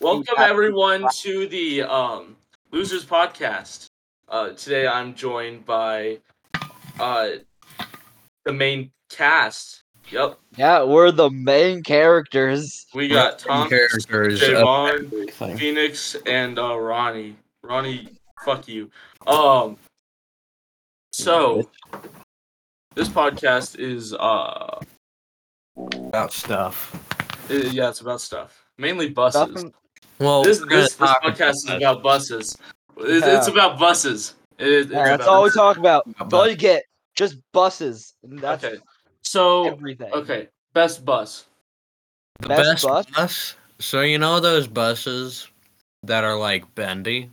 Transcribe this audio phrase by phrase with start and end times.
[0.00, 2.36] Welcome everyone to the um,
[2.70, 3.86] Losers Podcast.
[4.28, 6.18] Uh, today I'm joined by
[7.00, 7.28] uh,
[8.44, 9.82] the main cast.
[10.10, 12.86] Yep, Yeah, we're the main characters.
[12.94, 14.40] we got Tom, characters.
[14.40, 15.56] Javon, everything.
[15.58, 17.36] Phoenix, and uh, Ronnie.
[17.62, 18.08] Ronnie,
[18.42, 18.90] fuck you.
[19.26, 19.76] Um,
[21.12, 21.68] so
[22.94, 24.78] this podcast is uh,
[25.76, 26.94] about stuff.
[27.50, 29.46] i- yeah, it's about stuff, mainly buses.
[29.48, 29.74] Nothing-
[30.20, 32.56] Well, This this, this talk podcast is about buses.
[32.98, 34.34] It's, it's about buses.
[34.58, 36.06] It- it's Yeah, that's about all we talk about.
[36.06, 36.84] About That's all you get.
[37.14, 38.14] Just buses.
[38.24, 38.76] And That's Okay.
[39.22, 40.12] So everything.
[40.12, 41.46] okay, best bus.
[42.40, 43.06] the best best, bus?
[43.06, 43.56] bus.
[43.78, 45.48] So you know those buses
[46.02, 47.30] that are like bendy.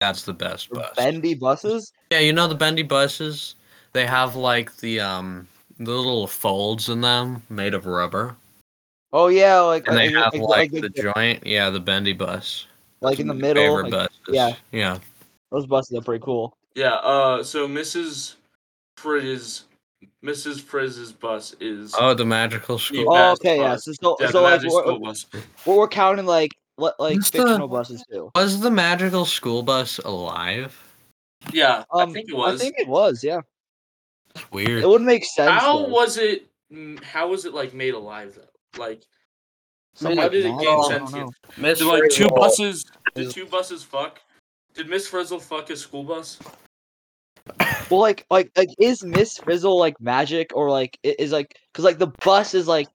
[0.00, 0.94] That's the best bus.
[0.96, 1.92] Bendy buses.
[2.10, 3.56] Yeah, you know the bendy buses.
[3.92, 8.36] They have like the um the little folds in them made of rubber,
[9.12, 11.46] Oh yeah, like and they like, have like, like like, the joint.
[11.46, 12.66] Yeah, the bendy bus.
[13.00, 13.62] like in the middle.
[13.62, 14.18] Favorite like, buses.
[14.30, 14.54] yeah.
[14.72, 14.98] Yeah.
[15.50, 16.56] those buses are pretty cool.
[16.74, 16.94] Yeah.
[16.94, 17.42] Uh.
[17.42, 18.36] So Mrs.
[18.96, 19.64] Frizz,
[20.24, 20.60] Mrs.
[20.62, 21.94] Frizz's bus is.
[21.98, 23.04] Oh, the magical school.
[23.04, 23.14] Bus.
[23.14, 23.68] Oh, best okay, yeah.
[23.72, 23.84] bus.
[23.84, 25.26] So, so, yeah, so the like we're, bus.
[25.66, 28.30] we're, we're counting like what like What's the- fictional buses too.
[28.34, 30.78] Was the magical school bus alive?
[31.52, 32.60] Yeah, Um, I think it was.
[32.60, 33.22] I think it was.
[33.24, 33.40] Yeah,
[34.34, 34.82] It's weird.
[34.84, 35.50] it wouldn't make sense.
[35.60, 35.88] how though.
[35.88, 36.46] was it?
[36.72, 38.80] mm, How was it like made alive though?
[38.80, 39.02] Like,
[39.94, 41.36] Something how like did it gain I don't sentience?
[41.58, 42.84] Miss Did like two Frizzle- buses?
[43.14, 44.20] Did two buses fuck?
[44.74, 46.38] Did Miss Frizzle fuck a school bus?
[47.90, 51.84] Well, like, like, like, is Miss Frizzle like magic or like i- is like because
[51.84, 52.88] like the bus is like,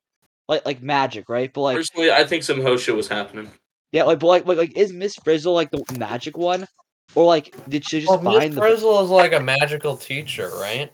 [0.48, 1.52] like, like magic, right?
[1.54, 3.52] But like, Personally, I think some ho shit was happening.
[3.92, 6.66] yeah, like, but like, like, like, is Miss Frizzle like the magic one,
[7.14, 8.62] or like did she just Well, Miss find the?
[8.62, 10.92] Frizzle is like a magical teacher, right?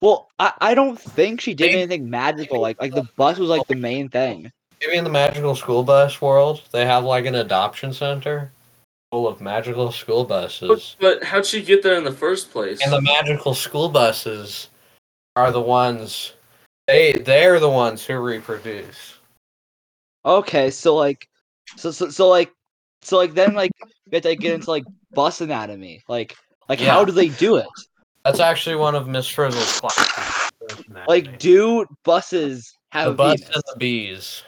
[0.00, 2.60] Well, I, I don't think she did Maybe- anything magical.
[2.60, 4.52] Like, like the bus was like the main thing.
[4.80, 8.52] Maybe in the magical school bus world, they have like an adoption center
[9.10, 10.96] full of magical school buses.
[11.00, 12.80] but how'd she get there in the first place?
[12.82, 14.68] And the magical school buses
[15.34, 16.34] are the ones
[16.86, 19.18] they they're the ones who reproduce.
[20.24, 21.28] Okay, so like,
[21.76, 22.52] so so so like,
[23.02, 23.70] so like then like
[24.10, 26.02] we have to get into like bus anatomy.
[26.08, 26.36] Like,
[26.68, 27.66] like how do they do it?
[28.28, 30.52] That's actually one of Miss Frizzle's classes.
[31.06, 33.54] Like, do buses have the have bus penis?
[33.54, 34.42] and the bees.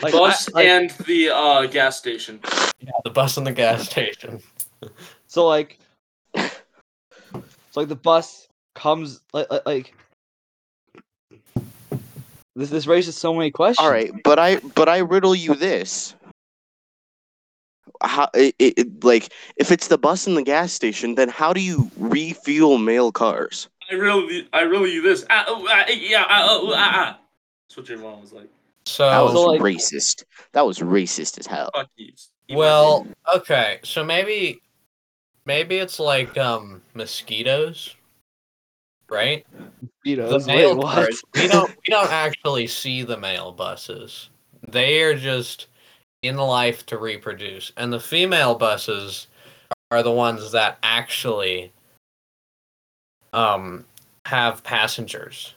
[0.00, 2.38] Like, bus I- like- and the uh, gas station.
[2.78, 4.40] Yeah, the bus and the gas station.
[5.26, 5.78] So like,
[6.34, 6.50] so
[7.76, 9.94] like the bus comes like like, like
[12.56, 13.84] this this raises so many questions.
[13.84, 16.14] All right, but I but I riddle you this.
[18.02, 21.52] How it, it, it- like if it's the bus and the gas station, then how
[21.52, 23.68] do you refuel mail cars?
[23.90, 25.24] I really, I really you this.
[25.30, 27.18] Ah, oh, ah, yeah, ah, oh, ah, ah.
[27.68, 28.48] That's what your mom was like.
[28.86, 30.24] So That was So, like- racist.
[30.52, 31.70] That was racist as hell.
[31.74, 32.12] Fuck you.
[32.48, 34.60] Eat Well, okay, so maybe
[35.44, 37.94] maybe it's like um mosquitoes,
[39.08, 39.46] right?
[40.04, 40.94] You know, The wait, mail what?
[40.94, 44.30] cars, we don't we don't actually see the male buses.
[44.68, 45.66] They are just
[46.22, 49.26] in life to reproduce, and the female buses
[49.90, 51.72] are the ones that actually
[53.32, 53.84] um
[54.26, 55.54] have passengers.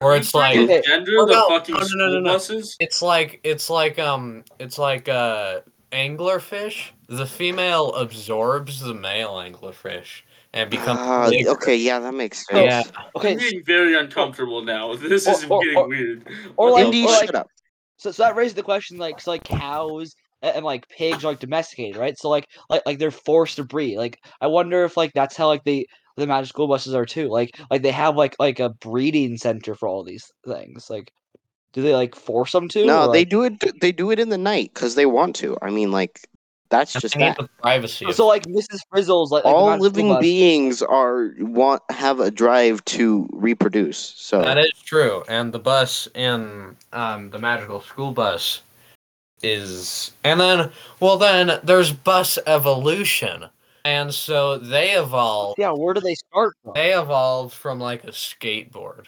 [0.00, 0.54] Or it's like
[0.84, 2.32] gender Oh, the no, fucking no, no, no, no, no.
[2.34, 2.76] buses.
[2.80, 5.60] it's like it's like um it's like uh
[5.92, 6.90] anglerfish.
[7.08, 10.22] The female absorbs the male anglerfish
[10.52, 11.50] and becomes bigger.
[11.50, 12.66] okay, yeah, that makes sense.
[12.92, 13.02] Yeah.
[13.16, 14.94] Okay, I'm getting very uncomfortable now.
[14.96, 16.28] This Or- is or- getting or- weird.
[16.56, 17.50] or like- Indy, or like- shut up.
[17.98, 21.28] So so that raises the question like so like cows and, and like pigs are
[21.28, 22.18] like domesticated, right?
[22.18, 23.96] So like like like they're forced to breed.
[23.96, 25.86] Like I wonder if like that's how like they
[26.16, 27.28] the magic school buses are too.
[27.28, 30.88] Like like they have like like a breeding center for all these things.
[30.88, 31.12] Like
[31.72, 32.86] do they like force them to?
[32.86, 33.80] No, or, they like- do it.
[33.80, 35.56] They do it in the night because they want to.
[35.60, 36.20] I mean, like
[36.70, 37.36] that's just that.
[37.36, 38.12] the privacy.
[38.12, 38.80] So like Mrs.
[38.90, 43.98] Frizzle's like, like All magic living beings are want have a drive to reproduce.
[44.16, 48.62] So That is true, and the bus in um, the magical school bus
[49.42, 50.70] is, and then
[51.00, 53.46] well, then there's bus evolution,
[53.84, 55.54] and so they evolve.
[55.58, 56.72] Yeah, where do they start from?
[56.74, 59.06] They evolved from like a skateboard.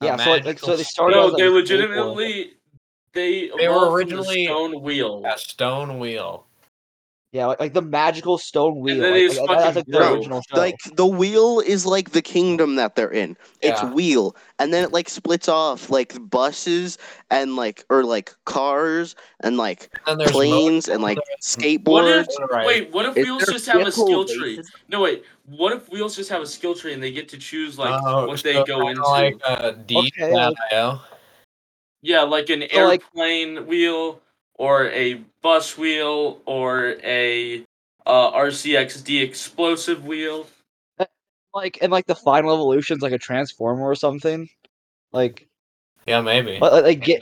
[0.00, 1.16] A Yeah, so like, like so they started.
[1.16, 1.54] No, as, they a skateboard.
[1.54, 2.52] legitimately
[3.18, 5.22] they They were evolved the originally- stone wheel.
[5.26, 6.44] A stone wheel.
[7.30, 8.96] Yeah, like, like the magical stone wheel.
[9.02, 10.56] then like, they like, that's like the original show.
[10.58, 13.36] like the wheel is like the kingdom that they're in.
[13.60, 13.92] It's Yeah.
[13.92, 16.96] wheel, and then it like splits off like buses
[17.30, 22.48] and like or like cars and like And planes and like What if skateboards.
[22.50, 22.66] Right.
[22.66, 22.92] wait?
[22.94, 24.62] What if Is wheels just have a skill vehicle tree?
[24.88, 25.22] No, wait.
[25.44, 28.26] What if wheels just have a skill tree and they get to choose like Oh,
[28.26, 29.02] what so they go into?
[29.02, 31.00] Like uh, Okay, D.io.
[32.02, 34.20] Yeah, like an So, like- airplane wheel
[34.54, 37.64] or a bus wheel or a
[38.06, 40.46] uh, RCXD explosive wheel.
[41.54, 44.48] Like and like the final evolution's like a transformer or something.
[45.12, 45.48] Like
[46.06, 46.58] Yeah, maybe.
[46.60, 47.20] like, like they get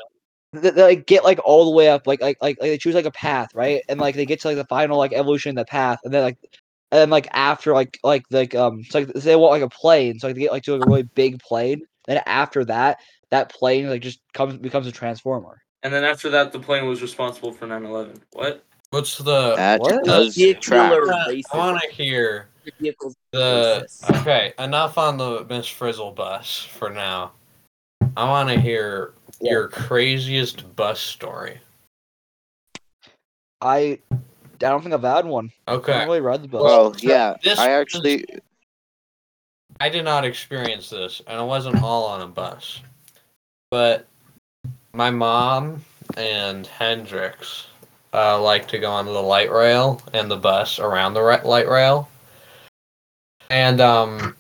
[0.52, 2.94] they, they like get like all the way up like, like like like they choose
[2.94, 5.55] like a path right and like they get to like the final like evolution in
[5.56, 6.38] the path and then like
[6.90, 10.19] and then like after like like like um so like they want like a plane
[10.19, 12.99] so like they get like to like a really big plane then after that
[13.31, 17.02] that plane like just comes becomes a transformer And then after that, the plane was
[17.02, 18.23] responsible for 9 11.
[18.32, 18.64] What?
[18.90, 19.56] What's the?
[19.56, 20.05] That What?
[20.05, 21.28] does Vehicular track.
[21.52, 22.49] I want to hear
[23.32, 23.87] the.
[24.20, 27.32] Okay, enough on the Miss Frizzle bus for now.
[28.17, 29.52] I want to hear Yeah.
[29.52, 31.61] your craziest bus story.
[33.61, 34.19] i i
[34.58, 37.69] don't think i've had one Okay, don't really ride the bus Well, yeah, This I
[37.69, 38.25] was- actually
[39.81, 42.81] I did not experience this, and it wasn't all on a bus.
[43.71, 44.07] But
[44.93, 45.85] my mom
[46.17, 47.67] and Hendrix
[48.15, 52.09] uh, like to go on the light rail and the bus around the light rail.
[53.51, 54.35] And um,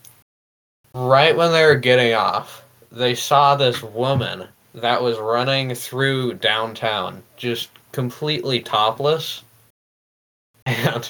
[0.94, 7.22] right when they were getting off, they saw this woman that was running through downtown,
[7.36, 9.42] just completely topless.
[10.66, 11.08] And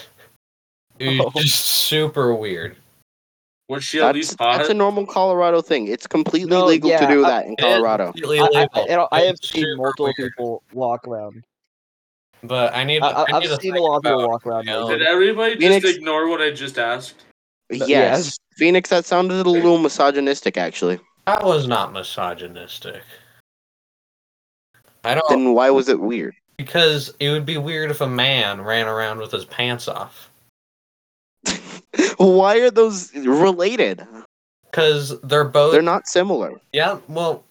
[0.99, 1.41] it was Oh.
[1.41, 2.77] just super weird.
[3.69, 4.59] Was she at that's least hot?
[4.59, 5.89] that's a normal Colorado thing.
[5.89, 8.13] It's completely No, legal yeah, to do I- that in Colorado.
[8.25, 8.95] I, I.
[8.95, 10.33] I, I have seen multiple weird.
[10.37, 11.43] people walk around.
[12.43, 13.03] But I need.
[13.03, 14.67] I, I, I, need I've seen a lot of people walk around.
[14.67, 14.99] my own- naked.
[15.01, 17.25] Did everybody just ignore what I just asked?
[17.71, 17.89] Yes.
[17.89, 18.39] yes.
[18.57, 21.01] Phoenix, that sounded a little misogynistic, actually.
[21.27, 23.03] That was not misogynistic.
[25.03, 26.35] I don't Then why was it weird?
[26.57, 30.31] because it would be weird if a man ran around with his pants off.
[32.19, 34.07] Why are those related?
[34.71, 35.73] Because they're both.
[35.73, 36.61] They're not similar.
[36.73, 37.45] Yeah, well,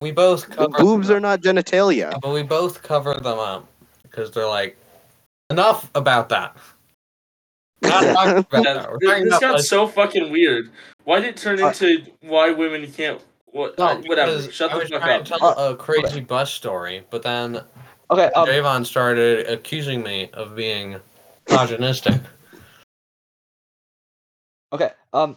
[0.00, 2.12] we both The boobs them are not genitalia.
[2.14, 3.66] up, But we both cover them up
[4.02, 4.76] because they're like.
[5.50, 6.54] Enough about that.
[7.82, 8.90] Not talking about that.
[8.90, 10.70] We're talking this about got like, so fucking weird.
[11.04, 13.20] Why did it turn Uh, into why women can't?
[13.46, 13.78] What?
[13.78, 14.42] no, uh, whatever.
[14.52, 15.24] Shut I the was fuck up.
[15.24, 17.62] to tell a crazy bus story, but then
[18.10, 18.30] Okay.
[18.36, 18.46] Um.
[18.46, 21.00] Javon started accusing me of being
[21.48, 22.20] misogynistic.
[24.72, 24.90] Okay.
[25.12, 25.36] Um.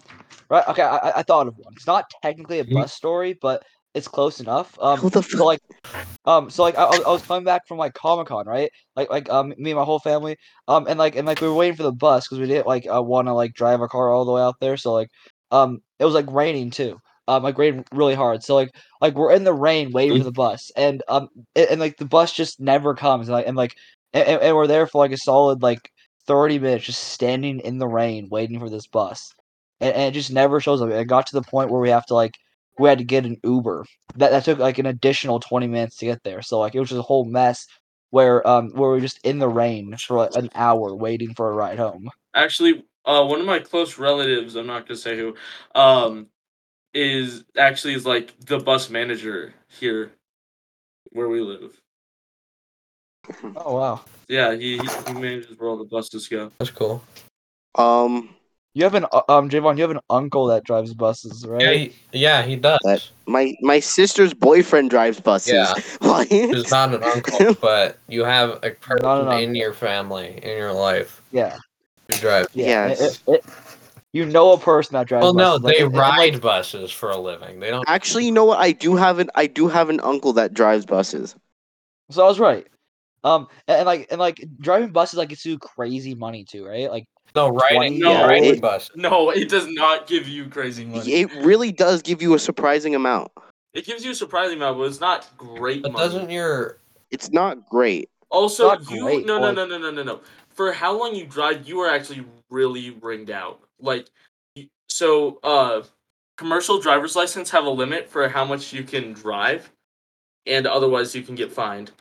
[0.49, 0.67] Right.
[0.67, 0.81] Okay.
[0.83, 1.73] I, I- I thought of one.
[1.75, 2.73] It's not technically a Mhm.
[2.73, 3.63] bus story, but
[3.93, 4.77] it's close enough.
[4.81, 4.99] Um.
[4.99, 5.59] Who the so like,
[6.25, 6.49] um.
[6.49, 8.69] So like, I, I was- coming back from like Comic Con, right?
[8.95, 10.35] Like, like um, me and my whole family.
[10.67, 12.85] Um, and like, and like, we were waiting for the bus because we didn't like
[12.93, 14.77] uh, want to like drive our car all the way out there.
[14.77, 15.09] So like,
[15.51, 16.97] um, it was like raining too.
[17.27, 18.43] Um, like raining really hard.
[18.43, 21.79] So like, like we're in the rain waiting for the bus, and um, and, and
[21.79, 23.29] like the bus just never comes.
[23.29, 23.73] And like, and like,
[24.11, 25.79] and, and and we're there for like a solid like
[26.27, 29.33] thirty minutes, just standing in the rain waiting for this bus
[29.81, 30.89] and, and it just never shows up.
[30.89, 32.37] It got to the point where we have to like
[32.79, 33.85] we had to get an Uber.
[34.15, 36.41] That that took like an additional twenty minutes to get there.
[36.41, 37.67] So like it was just a whole mess
[38.11, 41.49] where um where we were just in the rain for like an hour waiting for
[41.49, 42.09] a ride home.
[42.33, 45.35] Actually, uh, one of my close relatives, I'm not gonna say who,
[45.75, 46.27] um,
[46.93, 50.11] is actually is like the bus manager here,
[51.11, 51.80] where we live.
[53.55, 54.01] Oh wow.
[54.27, 56.51] Yeah, he he, he manages where all the buses go.
[56.59, 57.03] That's cool.
[57.75, 58.29] Um,
[58.73, 61.61] You have an uh, um Javon, you have an uncle that drives buses, right?
[61.61, 62.79] Yeah, he, yeah, he does.
[62.83, 65.53] That- my my sister's boyfriend drives buses.
[65.53, 65.73] Yeah.
[65.99, 66.25] Why?
[66.25, 69.55] He's not an uncle, but you have a person in uncle.
[69.55, 71.57] your family, in your life, yeah.
[72.11, 72.47] who drives.
[72.53, 72.87] Yeah.
[72.89, 73.45] it- it- it-
[74.13, 76.91] you know a person that drives Well, no, like, they and- and, like, ride buses
[76.91, 77.61] for a living.
[77.61, 77.85] They don't.
[77.87, 78.59] Actually, you know what?
[78.59, 81.35] I do have an I do have an uncle that drives buses.
[82.09, 82.67] so I was right.
[83.23, 86.89] Um and, and like and like driving buses like it's too crazy money too, right?
[86.89, 87.99] Like No, riding.
[87.99, 88.89] No, No, riding it- bus.
[88.95, 91.11] No, it does not give you crazy money.
[91.11, 93.31] It really does give you a surprising amount.
[93.73, 96.03] It gives you a surprising amount, but it's not great But money.
[96.05, 96.79] doesn't your
[97.11, 98.09] It's not great.
[98.29, 100.19] Also, not you great, no no like- no no no no no.
[100.49, 103.61] For how long you drive, you are actually really ringed out.
[103.79, 104.07] Like,
[104.89, 105.83] so uh,
[106.37, 109.71] commercial driver's license have a limit for how much you can drive,
[110.45, 111.91] and otherwise you can get fined.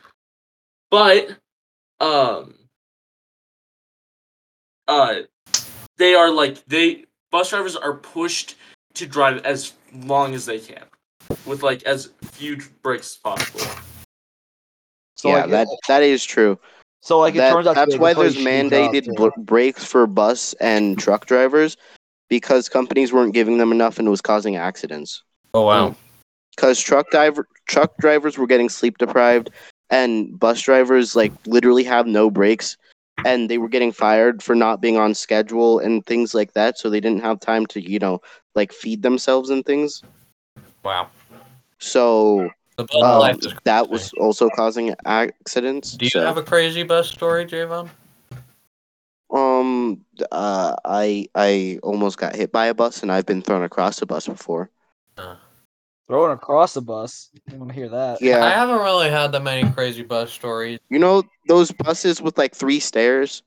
[0.91, 1.29] But,
[2.01, 2.53] um,
[4.87, 5.15] uh,
[5.97, 8.55] they are like they bus drivers are pushed
[8.95, 10.83] to drive as long as they can,
[11.45, 13.61] with like as few breaks as possible.
[15.15, 16.59] so yeah, like that that is true.
[17.01, 19.13] so like it That- turns out to that's why there's mandated too.
[19.13, 21.77] br- brakes for bus and truck drivers
[22.29, 25.23] because companies weren't giving them enough and it was causing accidents.
[25.53, 25.95] Oh wow.
[26.55, 29.51] Because truck driver truck drivers were getting sleep deprived
[29.91, 32.77] and bus drivers like literally have no brakes
[33.25, 36.89] and they were getting fired for not being on schedule and things like that so
[36.89, 38.19] they didn't have time to you know
[38.55, 40.03] like feed themselves and things
[40.83, 41.09] Wow.
[41.79, 45.97] so The Um, life is that was also causing accidents.
[45.97, 47.89] Do you so, have a crazy bus story, Javon?
[49.31, 54.01] um, uh, I I almost got hit by a bus, and I've been thrown across
[54.01, 54.69] a bus before.
[56.11, 57.29] Throwing across the bus.
[57.49, 58.21] I want to hear that.
[58.21, 58.43] Yeah.
[58.43, 60.77] I haven't really had that many crazy bus stories.
[60.89, 63.43] you know those buses with like three stairs.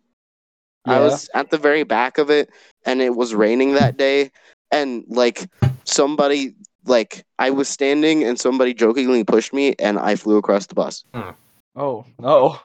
[0.86, 2.48] I was at the very back of it,
[2.86, 4.30] and it was raining that day,
[4.70, 5.46] and like
[5.84, 6.54] somebody
[6.86, 11.04] like I was standing, and somebody jokingly pushed me, and I flew across the bus.
[11.12, 11.32] Hmm.
[11.76, 12.58] Oh no.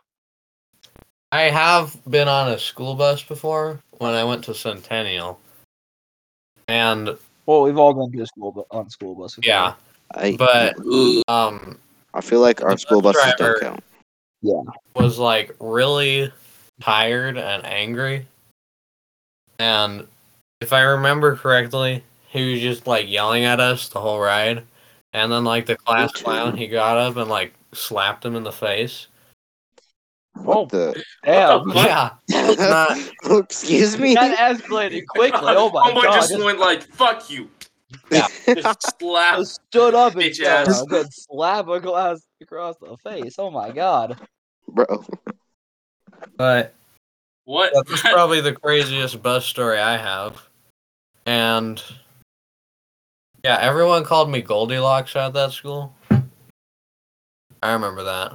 [1.34, 5.42] I have been on a school bus before when I went to Centennial.
[6.70, 9.36] And Well, we've all been to school bu- on school bus.
[9.36, 9.48] before.
[9.50, 9.74] yeah,
[10.16, 10.76] I but
[11.28, 11.78] um
[12.14, 13.84] I feel like our school bus buses don't count.
[14.42, 14.62] Yeah,
[14.96, 16.32] was like really
[16.82, 18.26] tired and angry.
[19.60, 20.08] And
[20.62, 24.64] if I remember correctly, he was just like yelling at us the whole ride.
[25.14, 28.52] And then like the class clown, he got up and like slapped him in the
[28.52, 29.08] face.
[30.36, 30.66] What Oh.
[30.66, 31.04] the?
[31.26, 31.68] Damn.
[31.68, 31.86] What?
[31.88, 32.10] Yeah.
[32.58, 34.14] not- Oh, Excuse me.
[34.14, 35.40] That escalated quickly.
[35.44, 36.14] Oh my Homeboy god.
[36.14, 37.50] just Just, went like, "Fuck you."
[38.12, 38.28] Yeah.
[38.56, 39.38] Just slap.
[39.38, 40.82] just stood up and Bitch said, ass.
[40.82, 43.36] a good slap a glass across the face.
[43.40, 44.20] Oh my god.
[44.68, 45.06] Bro,
[46.38, 46.74] But
[47.46, 47.74] What?
[47.74, 50.48] that's probably the craziest bus story I have.
[51.26, 51.82] And
[53.44, 55.96] yeah, everyone called me Goldilocks at that school.
[57.62, 58.34] I remember that.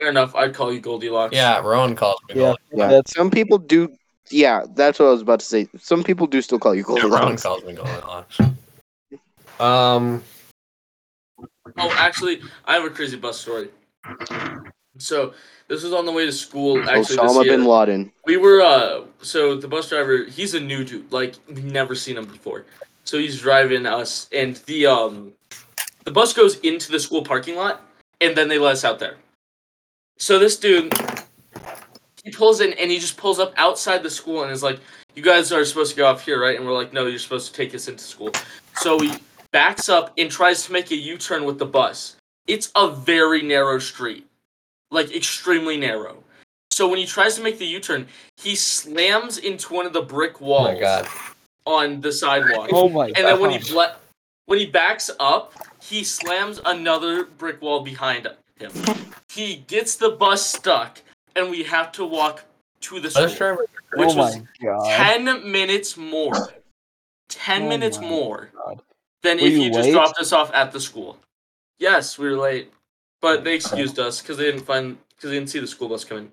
[0.00, 0.34] Fair enough.
[0.34, 1.34] I'd call you Goldilocks.
[1.34, 2.54] Yeah, Rowan calls me Yeah.
[2.70, 2.92] Goldilocks.
[2.92, 3.00] yeah.
[3.06, 3.88] Some people do.
[4.30, 5.68] Yeah, that's what I was about to say.
[5.78, 7.42] Some people do still call you Yeah, Rowan Goldilocks.
[7.42, 8.40] calls me Goldilocks.
[9.60, 10.22] Um,
[11.78, 13.68] Oh, actually, I have a crazy bus story.
[14.98, 15.34] So
[15.68, 16.78] this was on the way to school.
[16.88, 18.12] Actually, Osama bin Laden.
[18.24, 22.16] we were uh so the bus driver he's a new dude like we've never seen
[22.16, 22.64] him before
[23.04, 25.32] so he's driving us and the um
[26.04, 27.82] the bus goes into the school parking lot
[28.20, 29.16] and then they let us out there
[30.18, 30.94] so this dude
[32.26, 34.80] he pulls in and he just pulls up outside the school and is like
[35.14, 37.46] you guys are supposed to go off here right and we're like no you're supposed
[37.46, 38.30] to take us into school
[38.74, 39.14] so he
[39.52, 42.16] backs up and tries to make a u-turn with the bus
[42.46, 44.26] it's a very narrow street
[44.90, 46.22] like extremely narrow
[46.76, 48.06] so when he tries to make the U-turn,
[48.36, 51.08] he slams into one of the brick oh walls my god.
[51.64, 52.68] on the sidewalk.
[52.70, 53.16] Oh my god.
[53.16, 53.94] and then when he ble-
[54.44, 58.28] when he backs up, he slams another brick wall behind
[58.60, 58.72] him.
[59.32, 61.00] He gets the bus stuck,
[61.36, 62.44] and we have to walk
[62.82, 63.28] to the Bus school.
[63.36, 63.66] driver.
[63.92, 64.38] which oh was.
[64.96, 66.48] Ten minutes more.
[67.28, 68.82] Ten Oh minutes more God.
[69.22, 71.18] than Were if you he just dropped us off at the school.
[71.78, 72.72] Yes, we were late,
[73.20, 76.04] but they excused us because they didn't find because they didn't see the school bus
[76.04, 76.32] coming.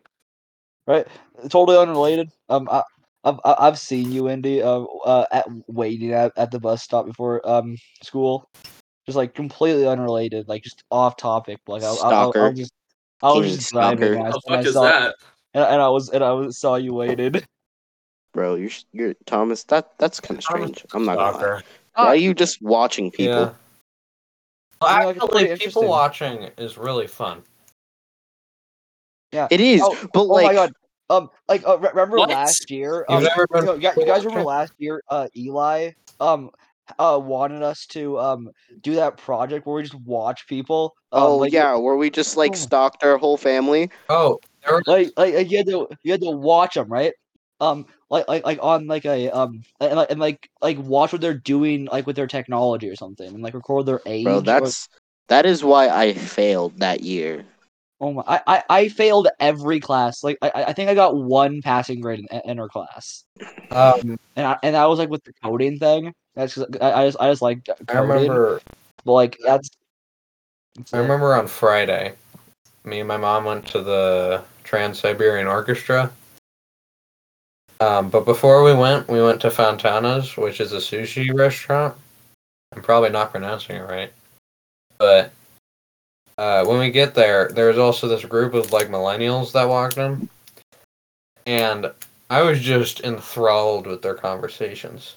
[0.88, 1.08] right?
[1.50, 2.30] Totally unrelated.
[2.50, 2.84] Um, I,
[3.24, 7.06] I've I- I've seen you, Indy, uh, uh, at waiting at, at the bus stop
[7.06, 8.46] before um school,
[9.06, 11.60] just like completely unrelated, like just off topic.
[11.68, 12.54] Like I, I, I, I Stalker.
[12.54, 12.74] just
[13.24, 14.14] I was King just driving, stalker.
[14.14, 15.16] and I, What the and I fuck is saw that?
[15.56, 17.46] and, and I was and I was, saw you waited.
[18.34, 19.64] Bro, you're you're Thomas.
[19.66, 20.86] That that's kind of strange.
[20.94, 21.62] I'm not gonna lie.
[21.96, 23.34] Why are you just watching people?
[23.36, 23.54] Yeah.
[24.82, 27.44] Well, I mean, like, it's actually, people watching is really fun.
[29.32, 29.48] Yeah.
[29.50, 30.74] It is, Oh, but oh like, my god.
[31.10, 32.30] Um, like uh, remember What?
[32.30, 33.06] last year?
[33.10, 35.02] You've Um, you, know, you guys- remember last year?
[35.10, 36.50] Uh, Eli um
[37.00, 38.50] uh wanted us to um
[38.82, 40.94] do that project where we just watch people.
[41.12, 42.56] Um, oh like, yeah, where we just like Oh.
[42.56, 43.90] stalked our whole family.
[44.10, 47.14] Oh, there was like like like, you had to you had to watch them right
[47.62, 51.22] um like like like on like a um and, like- and like like watch what
[51.22, 54.42] they're doing like with their technology or something and like record their age Bro, or-
[54.42, 54.90] that's
[55.30, 57.46] that is why I failed that year.
[58.02, 61.16] oh my I, I i failed every class like i I- i think i got
[61.16, 63.24] one passing grade in, in our class
[63.72, 67.18] um, and I, and that was like with the coding thing that's I, I just
[67.20, 68.62] i just like I remember
[69.06, 69.70] but like that's,
[70.76, 71.02] that's I it.
[71.02, 72.14] remember on Friday,
[72.84, 76.12] me and my mom went to the Trans Siberian Orchestra.
[77.80, 81.96] Um, but before we went, we went to Fontana's, which is a sushi restaurant.
[82.74, 84.12] I'm probably not pronouncing it right.
[84.98, 85.32] But
[86.38, 90.30] uh, when we get there, there's also this group of like millennials that walked in.
[91.46, 91.92] And
[92.30, 95.16] I was just enthralled with their conversations.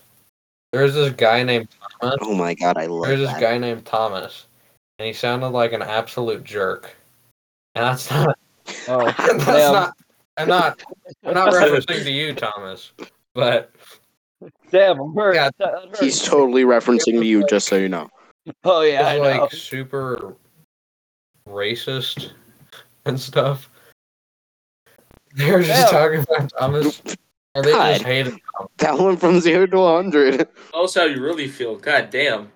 [0.76, 1.68] There's this guy named
[2.00, 2.18] Thomas.
[2.20, 3.40] Oh my god, I love There's this that.
[3.40, 4.46] guy named Thomas,
[4.98, 6.94] and he sounded like an absolute jerk.
[7.74, 8.38] And that's not.
[8.88, 9.72] oh that's damn.
[9.72, 9.96] not.
[10.36, 10.82] I'm not.
[11.24, 12.92] I'm not referencing to you, Thomas.
[13.34, 13.70] But
[14.70, 15.98] damn i'm hurt Yeah, That- that hurt.
[15.98, 18.08] He's totally referencing to you, just so you know.
[18.64, 20.36] oh yeah i it's know like super
[21.48, 22.32] racist
[23.06, 23.70] and stuff.
[25.34, 25.98] They were just Yeah.
[25.98, 27.02] talking about Thomas,
[27.56, 28.40] and they just hated him.
[28.78, 30.46] That one from zero to hundred.
[30.72, 31.76] Tell us how you really feel.
[31.76, 32.52] God damn.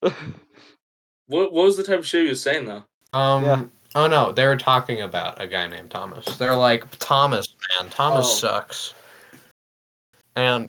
[0.00, 2.84] What what was the type of shit you were saying though?
[3.12, 3.44] Um.
[3.44, 3.64] Yeah.
[3.94, 6.36] Oh no, they were talking about a guy named Thomas.
[6.36, 8.34] They're like, Thomas, man, Thomas Oh.
[8.34, 8.94] sucks.
[10.36, 10.68] And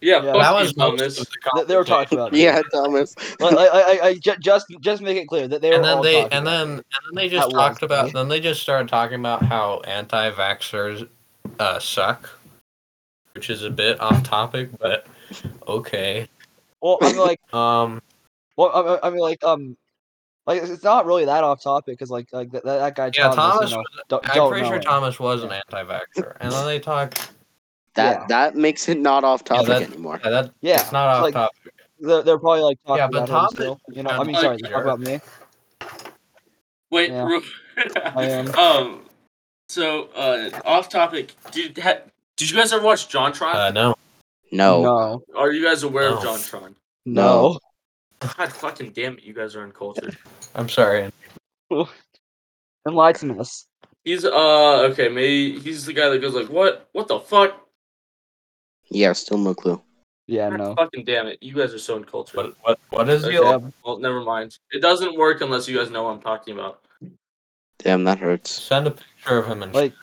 [0.00, 1.16] Yeah, Yeah, that you, was Thomas.
[1.16, 1.26] the
[1.56, 2.34] They, they were talking about.
[2.34, 2.38] it.
[2.38, 3.14] Yeah, Thomas.
[3.38, 6.02] Like, I, I, I, just, just make it clear that they were And then all
[6.02, 8.88] they talking and then and then they just talked was about then they just started
[8.88, 11.06] talking about how anti-vaxxers
[11.60, 12.28] uh, suck,
[13.34, 15.06] which is a bit off topic, but
[15.66, 16.28] okay.
[16.80, 18.00] Well, I mean, like, Um,
[18.56, 19.76] well, I, I mean, like, um,
[20.46, 23.36] like it's not really that off topic because, like, like that, that guy yeah, Thomas,
[23.36, 23.70] Thomas.
[23.70, 24.82] you know, was, don't, I'm pretty sure him.
[24.82, 27.14] Thomas was an anti-vaxxer, and then they talk.
[27.94, 28.26] That Yeah.
[28.28, 30.20] that makes it not off topic that- anymore.
[30.24, 31.72] Yeah, that, Yeah, it's not off like- topic.
[32.00, 33.80] They're, they're probably like talking Yeah, but about Thomas- him still.
[33.96, 35.20] You know, I yeah, mean, sorry, they talk about me.
[36.90, 37.40] Wait, Yeah.
[38.14, 38.54] I am.
[38.56, 39.00] um,
[39.68, 41.34] so uh, off topic.
[41.52, 42.00] Did ha-
[42.36, 43.54] did you guys ever watch JonTron?
[43.54, 43.94] Uh, no.
[44.52, 44.82] No.
[44.82, 46.30] No, Are you guys aware of no.
[46.34, 46.74] JonTron?
[47.06, 47.58] no.
[48.20, 50.16] God fucking damn it, you guys are uncultured.
[50.54, 51.10] I'm sorry.
[52.88, 53.66] Enlighten us.
[54.04, 56.88] He's uh okay, maybe he's the guy that goes like, "What?
[56.92, 57.66] What the fuck?"
[58.90, 59.80] Yeah, still no clue.
[60.26, 60.74] Yeah, God no.
[60.74, 62.36] Fucking damn it, you guys are so uncultured.
[62.36, 63.36] What what what is Okay.
[63.36, 64.58] the Well, never mind.
[64.72, 66.80] It doesn't work unless you guys know what I'm talking about.
[67.78, 68.50] Damn, that hurts.
[68.50, 69.94] Send a picture of him and Like-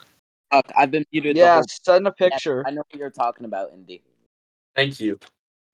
[0.51, 1.35] Fuck, I've been muted.
[1.35, 1.55] the yeah.
[1.55, 2.63] whole- Send a picture.
[2.67, 4.01] I know what you're talking about, Indy.
[4.75, 5.19] Thank you.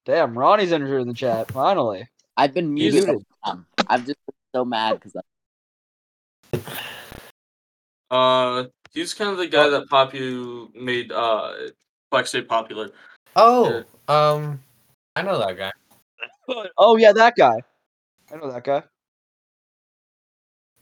[0.06, 1.52] Damn, Ronnie's entered in the chat.
[1.52, 2.08] Finally.
[2.38, 3.10] I've been He's muted.
[3.10, 3.26] the muted.
[3.44, 3.66] whole time.
[3.88, 5.16] I've just been so mad because
[8.10, 11.54] Uh, he's kind of the guy that Popu made uh
[12.12, 12.92] Flex Day popular.
[13.36, 14.62] oh um,
[15.16, 15.72] I know that guy.
[16.78, 17.56] Oh yeah, that guy.
[18.32, 18.84] I know that guy.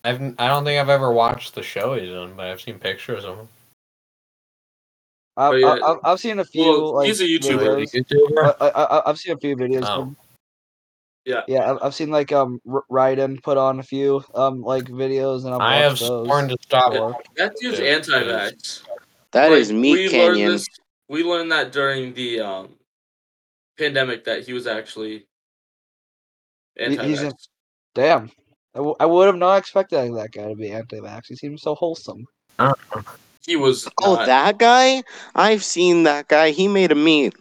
[0.04, 3.26] I've I don't think I've ever watched the show he's in, but I've seen pictures
[3.26, 3.48] of him.
[5.38, 6.64] I've, But yeah, I've, I've seen a few.
[6.64, 7.92] well, like, he's a YouTuber.
[7.94, 8.56] YouTuber.
[8.62, 9.84] I, I, I- I've seen a few videos.
[9.84, 10.16] of Oh.
[11.26, 11.42] Yeah.
[11.48, 15.44] Yeah, I've, I've seen like um R- Raiden put on a few um like videos,
[15.46, 16.28] and I've I have those.
[16.28, 17.16] sworn to stop it.
[17.36, 18.84] That dude's Yeah, anti-vax.
[19.32, 20.38] That Like, is meat we canyon.
[20.50, 20.68] Learned this,
[21.10, 22.76] we learned that during the um
[23.78, 25.26] pandemic that he was actually
[26.78, 27.32] he's anti-vax.
[27.32, 27.36] a-
[27.96, 28.32] Damn,
[28.76, 31.24] I, w- I would have not expected that guy to be anti-vax.
[31.30, 32.26] He seems so wholesome.
[33.46, 33.88] He was.
[34.02, 35.04] Oh, not- that guy?
[35.36, 36.52] I've seen that guy.
[36.52, 37.32] He made a meme.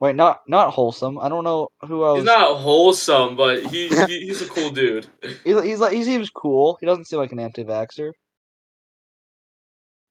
[0.00, 1.18] Wait, not not wholesome.
[1.18, 2.18] I don't know who else.
[2.20, 5.06] He's not wholesome, but he, he he's a cool dude.
[5.44, 6.78] He's, he's like he seems cool.
[6.80, 8.12] He doesn't seem like an anti-vaxer.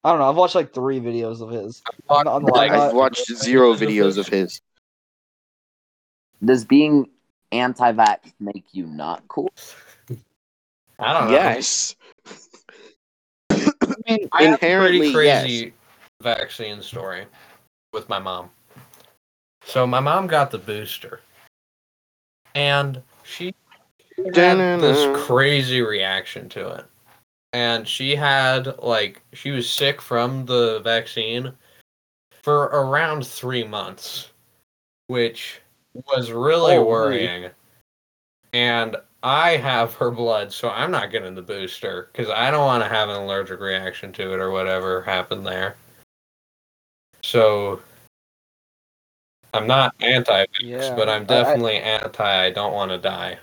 [0.04, 0.30] I don't know.
[0.30, 1.82] I've watched like three videos of his.
[2.10, 4.62] I'm not- I'm not- I'm I've watched zero videos of his.
[6.46, 7.10] does being
[7.52, 9.50] anti-vax make you not cool?
[11.00, 11.34] I don't know.
[11.34, 11.96] Yes.
[14.10, 15.74] I mean, I have a pretty Inherently, crazy
[16.22, 17.26] vaccine story
[17.94, 18.50] with my mom.
[19.64, 21.22] So my mom got the booster,
[22.56, 23.54] and she
[24.18, 24.82] had Da-na-na.
[24.82, 26.86] this crazy reaction to it.
[27.54, 31.54] And she had like she was sick from the vaccine
[32.44, 34.32] for around three months,
[35.08, 35.62] which
[36.14, 36.88] was really Holy.
[36.88, 37.50] worrying.
[38.54, 42.84] And I have her blood, so I'm not getting the booster because I don't want
[42.84, 45.76] to have an allergic reaction to it or whatever happened there.
[47.22, 47.82] So
[49.54, 50.96] I'm not anti yeah.
[50.96, 53.40] but I'm I- I- definitely anti I don't want to die.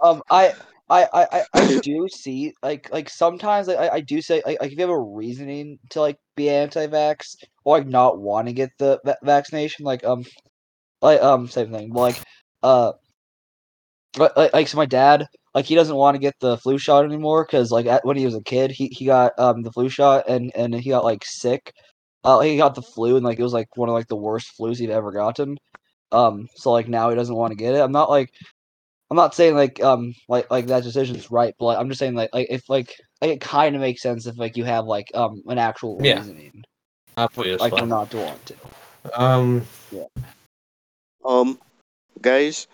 [0.00, 0.54] um I
[0.90, 4.72] I, I, I- do see like like sometimes like, I, I do say like, like
[4.72, 8.70] if you have a reasoning to like be anti-vax or like not want to get
[8.78, 10.24] the va- vaccination like um
[11.02, 12.22] like um same thing but, like
[12.62, 12.92] uh
[14.18, 17.04] like, like, like so my dad like he doesn't want to get the flu shot
[17.04, 19.88] anymore because like at, when he was a kid he, he got um the flu
[19.88, 21.72] shot and and he got like sick
[22.24, 24.52] uh he got the flu and like it was like one of like the worst
[24.58, 25.56] flus he'd ever gotten
[26.12, 28.30] um so like now he doesn't want to get it i'm not like
[29.10, 32.14] I'm not saying like um like like that decision's right, but like, I'm just saying
[32.14, 35.06] like like if like, like it kind of makes sense if like you have like
[35.14, 36.18] um an actual Yeah.
[36.18, 36.62] reasoning
[37.16, 37.56] Obviously.
[37.58, 38.56] like for not to want to.
[39.14, 39.66] um,
[41.24, 41.58] Um,
[42.20, 42.66] guys,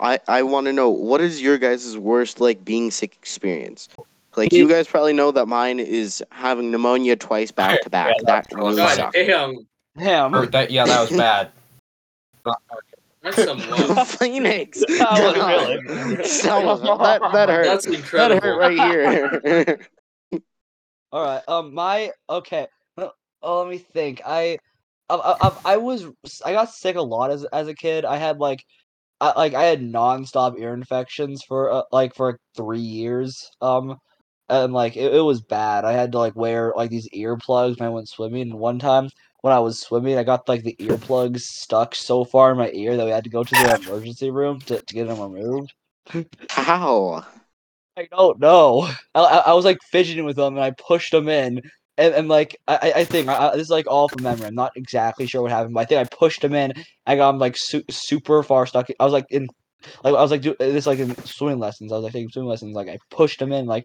[0.00, 3.88] I I want to know what is your guys' worst like being sick experience.
[4.36, 8.14] Like you guys probably know that mine is having pneumonia twice back to back.
[8.18, 9.14] Yeah, That really God God sucked.
[9.14, 9.66] damn,
[9.98, 10.34] Damn.
[10.34, 11.50] or that yeah, that was bad.
[13.22, 14.08] that's some love.
[14.08, 14.80] Phoenix.
[14.80, 15.68] That was God.
[15.68, 17.64] really- That, that, that hurt.
[17.66, 19.78] That's that hurt right here.
[21.12, 21.42] All right.
[21.46, 22.66] Um, my okay.
[23.44, 24.22] Oh, let me think.
[24.24, 24.58] I,
[25.10, 26.06] I, I, I was
[26.44, 28.04] I got sick a lot as as a kid.
[28.04, 28.64] I had like,
[29.22, 33.50] I like I had nonstop ear infections for uh, like for three years.
[33.60, 33.96] Um,
[34.48, 35.84] and like it, it was bad.
[35.84, 38.50] I had to like wear like these earplugs when I went swimming.
[38.50, 39.08] And one time
[39.42, 40.16] when I was swimming.
[40.16, 43.30] I got like the earplugs stuck so far in my ear that we had to
[43.30, 45.74] go to the emergency room to, to get them removed.
[46.48, 47.24] How?
[47.96, 48.88] I don't know.
[49.14, 51.60] I, I, I was like fidgeting with them and I pushed them in.
[51.98, 54.46] And, and like I, I- I think I, I- this is like all from memory.
[54.46, 56.72] I'm not exactly sure what happened, but I think I pushed him in.
[57.06, 58.88] I got them like su- super far stuck.
[58.98, 59.48] I was like in,
[60.04, 61.92] like I was like do this like in swimming lessons.
[61.92, 62.74] I was like taking swimming lessons.
[62.74, 63.84] Like I pushed him in, like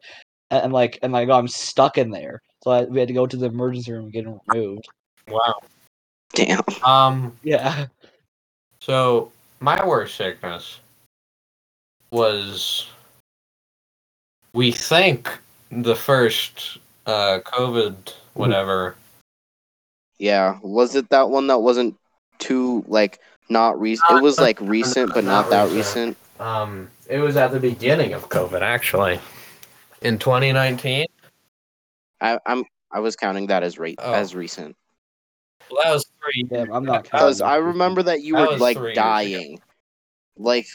[0.52, 2.42] and, and like and like I got them stuck in there.
[2.64, 4.88] So I, we had to go to the emergency room and get them removed.
[5.28, 5.56] Wow.
[6.34, 6.62] Damn.
[6.84, 7.38] Um.
[7.44, 7.88] Yeah.
[8.80, 10.80] So my worst sickness
[12.12, 12.88] was,
[14.54, 15.30] we think,
[15.72, 18.96] the first uh COVID whatever.
[20.20, 20.60] Yeah.
[20.62, 21.96] Was it that one that wasn't
[22.40, 24.20] too like not recent?
[24.20, 26.18] It was like recent, but not Not that recent.
[26.40, 26.42] recent.
[26.42, 29.20] Um, it was at the beginning of COVID actually,
[30.02, 31.08] in 2019.
[32.22, 34.14] I, I'm I was counting that as rate Oh.
[34.14, 34.76] as recent
[35.72, 36.48] Well, that was three.
[36.52, 39.02] Yeah, I'm not because I remember that you That were like three ago.
[39.02, 39.62] dying,
[40.38, 40.68] like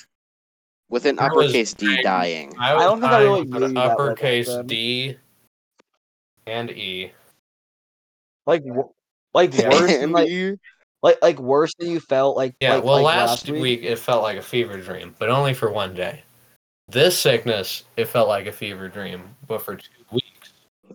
[0.89, 2.51] with an I uppercase D dying.
[2.51, 2.55] dying.
[2.61, 4.67] I, don't think I really knew an that well back uppercase then.
[4.67, 5.17] D
[6.47, 7.13] and E.
[8.47, 8.63] like
[9.35, 9.71] like Yeah.
[9.71, 10.59] worse than like you-
[11.03, 13.83] like like worse than you felt like Yeah, like, well, like last, week?
[13.83, 16.23] it felt like a fever dream, but only for one day.
[16.89, 20.02] This sickness, it felt like a fever dream, but for two weeks.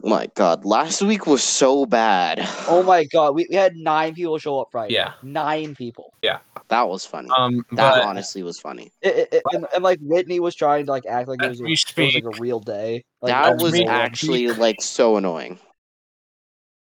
[0.03, 2.39] My God, last week was so bad.
[2.67, 4.93] Oh my god, we, we had nine people show up Friday.
[4.93, 5.13] Yeah.
[5.23, 6.13] Nine people.
[6.21, 7.29] Yeah, that was funny.
[7.35, 8.91] Um, that but honestly was funny.
[9.01, 11.61] It, it, it- and, and like Whitney was trying to like act like it was,
[11.61, 13.03] a, it was like a real day.
[13.21, 15.59] Like, that was we- actually like so annoying.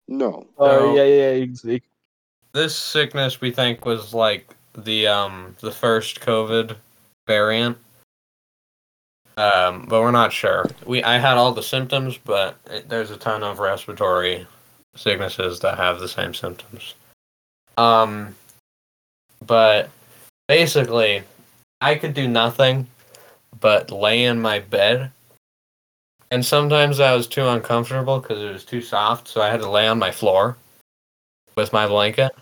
[0.09, 0.47] No.
[0.59, 1.83] Oh So- yeah, yeah, yeah, you can speak.
[2.53, 6.77] this sickness we think was like the um the first COVID
[7.27, 7.79] variant.
[9.37, 10.67] Um, but we're not sure.
[10.87, 14.47] We I had all the symptoms, but it, there's a ton of respiratory
[14.95, 16.95] sicknesses that have the same symptoms.
[17.77, 18.35] Um,
[19.47, 19.91] but
[20.49, 21.23] basically,
[21.81, 22.87] I could do nothing
[23.61, 25.11] but lay in my bed.
[26.31, 29.71] And sometimes I was too uncomfortable because it was too soft, so I had to
[29.71, 30.57] lay on my floor
[31.57, 32.33] with my blanket.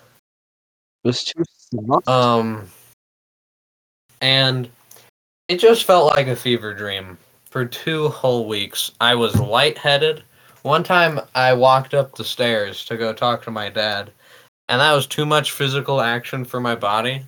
[1.04, 2.08] It was too soft.
[2.08, 2.68] Um,
[4.22, 4.70] and
[5.48, 8.92] it just felt like a fever dream for two whole weeks.
[9.00, 10.22] I was lightheaded.
[10.62, 14.10] One time I walked up the stairs to go talk to my dad,
[14.68, 17.22] and that was too much physical action for my body.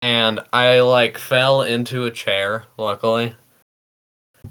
[0.00, 3.34] And I like fell into a chair, luckily.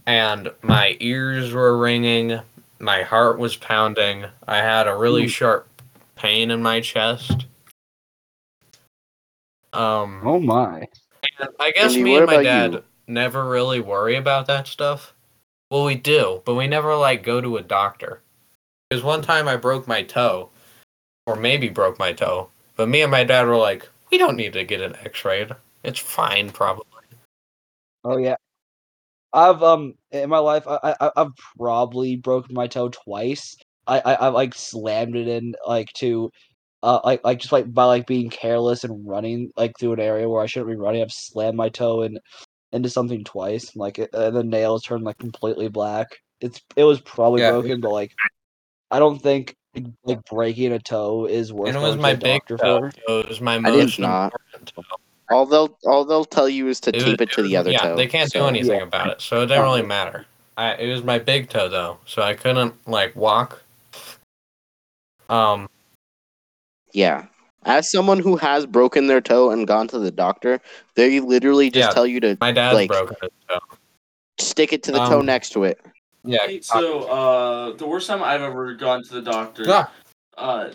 [0.05, 2.39] And my ears were ringing,
[2.79, 4.25] my heart was pounding.
[4.47, 5.67] I had a really sharp
[6.15, 7.45] pain in my chest.
[9.71, 10.87] Um, oh my.
[11.59, 12.83] I guess me and my dad you?
[13.07, 15.13] never really worry about that stuff.
[15.69, 18.21] Well, we do, but we never like go to a doctor.
[18.89, 20.49] Because one time I broke my toe,
[21.25, 24.53] or maybe broke my toe, but me and my dad were like, we don't need
[24.53, 25.49] to get an X-ray.
[25.83, 26.85] It's fine, probably.
[28.03, 28.35] Oh yeah.
[29.33, 33.57] I've um in my life I, I I've probably broken my toe twice.
[33.87, 36.31] I, I I've like slammed it in like to
[36.83, 40.29] uh like like just like by like being careless and running like through an area
[40.29, 41.01] where I shouldn't be running.
[41.01, 42.19] I've slammed my toe in
[42.71, 43.75] into something twice.
[43.75, 46.09] Like it, and the nails turned like completely black.
[46.41, 47.51] It's it was probably Yeah.
[47.51, 48.13] broken, but like
[48.91, 49.55] I don't think
[50.03, 52.57] like breaking a toe is worth and it was my big toe.
[52.57, 52.91] for.
[53.07, 54.33] It was my did most not.
[54.53, 54.83] important toe.
[55.31, 57.57] All they'll all they'll tell you is to It was- tape it to was- the
[57.57, 57.95] other yeah, toe.
[57.95, 58.83] they can't do anything Yeah.
[58.83, 60.25] about it, so it doesn't really matter.
[60.57, 63.63] I, it was my big toe though, so I couldn't like walk.
[65.29, 65.69] Um,
[66.93, 67.25] Yeah.
[67.65, 70.59] As someone who has broken their toe and gone to the doctor,
[70.95, 71.93] they literally just Yeah.
[71.93, 73.59] tell you to my dad's Like- broken his toe.
[74.39, 75.79] stick it to the toe Um, next to it.
[76.25, 76.45] Yeah.
[76.47, 79.63] Hey, so uh, the worst time I've ever gone to the doctor.
[79.67, 79.89] Ah,
[80.37, 80.69] Uh,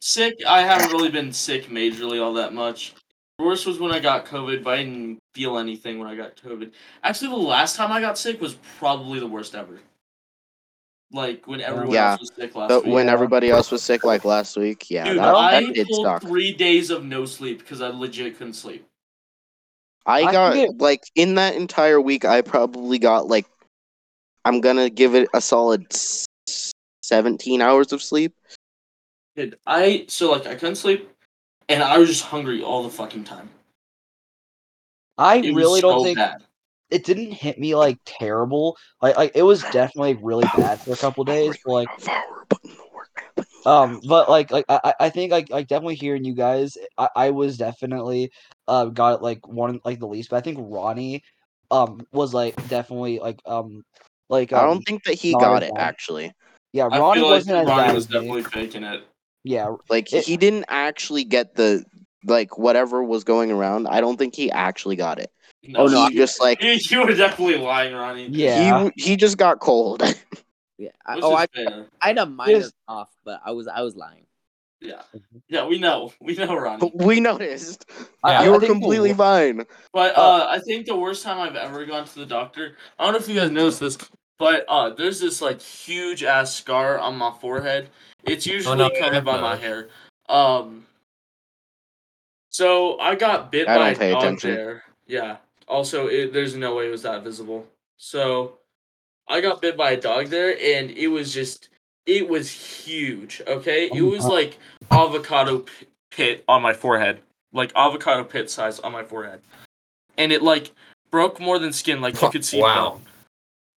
[0.00, 0.34] sick.
[0.46, 2.94] I haven't really been sick majorly all that much.
[3.38, 6.36] The worst was when I got COVID, but I didn't feel anything when I got
[6.36, 6.72] COVID.
[7.04, 9.78] Actually, the last time I got sick was probably the worst ever.
[11.12, 12.94] Like when everyone Yeah, else was sick last But week.
[12.94, 16.04] when everybody else was sick, like last week, yeah, Dude, that, I that did pulled
[16.06, 16.22] suck.
[16.22, 18.86] three days of no sleep because I legit couldn't sleep.
[20.04, 23.46] I I got think like in that entire week, I probably got like,
[24.44, 26.26] I'm gonna give it a solid s-
[27.02, 28.34] 17 hours of sleep.
[29.36, 31.08] Dude, I so like I couldn't sleep,
[31.68, 33.48] and I was just hungry all the fucking time.
[35.18, 36.42] I It was really don't so think bad.
[36.90, 38.76] It didn't hit me like terrible.
[39.02, 41.56] Like like it was definitely really bad for a couple days.
[41.64, 41.88] But like
[43.66, 47.08] um, but like like I I- I think like like definitely hearing you guys, I,
[47.16, 48.30] I was definitely
[48.68, 50.30] uh got like one like the least.
[50.30, 51.22] But I think Ronnie
[51.70, 53.82] um was like definitely like um
[54.28, 55.80] like I um don't think that he got it bad.
[55.80, 56.32] actually.
[56.72, 58.14] yeah I Ronnie feel like wasn't as Ronnie bad was as me.
[58.18, 59.02] definitely faking it.
[59.44, 61.84] yeah, Like It- he didn't actually get the
[62.24, 63.86] like whatever was going around.
[63.88, 65.30] I don't think he actually got it.
[65.74, 68.28] Oh, no, he just like you, you were definitely lying, Ronnie.
[68.28, 68.88] yeah.
[68.96, 70.02] he he just got cold.
[70.78, 70.90] Yeah.
[71.06, 71.86] I, Which oh, is I, fair.
[72.02, 72.72] I had a minor Yes.
[72.86, 74.26] off, but I was I was lying.
[74.82, 75.00] Yeah,
[75.48, 76.92] yeah, we know, we know, Ronnie.
[76.94, 77.86] we noticed.
[78.22, 78.40] I- Yeah.
[78.40, 79.64] I you were think the completely fine.
[79.94, 80.22] But Oh.
[80.22, 82.76] uh, I think the worst time I've ever gone to the doctor.
[82.98, 83.96] I don't know if you guys noticed this,
[84.38, 87.88] but uh, there's this like huge ass scar on my forehead.
[88.24, 89.88] It's usually no, covered I've by my hair.
[90.28, 90.84] Um.
[92.50, 94.50] So I got bit I by don't pay a dog attention.
[94.54, 94.84] there.
[95.06, 95.36] Yeah.
[95.68, 97.66] Also, it, there's no way it was that visible.
[97.96, 98.58] So
[99.28, 101.68] I got bit by a dog there, and it was just,
[102.06, 103.42] it was huge.
[103.46, 104.58] Okay, it Oh, was like
[104.90, 107.20] avocado p- pit on my forehead,
[107.52, 109.40] like avocado pit size on my forehead,
[110.16, 110.70] and it like
[111.10, 112.00] broke more than skin.
[112.00, 112.90] Like you could see Wow.
[112.90, 113.02] bone.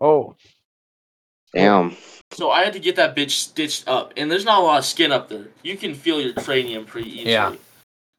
[0.01, 0.37] Oh,
[1.55, 1.97] Damn.
[2.33, 4.85] So I had to get that bitch stitched up, and there's not a lot of
[4.85, 5.47] skin up there.
[5.63, 7.31] You can feel your cranium pretty easily.
[7.33, 7.55] Yeah.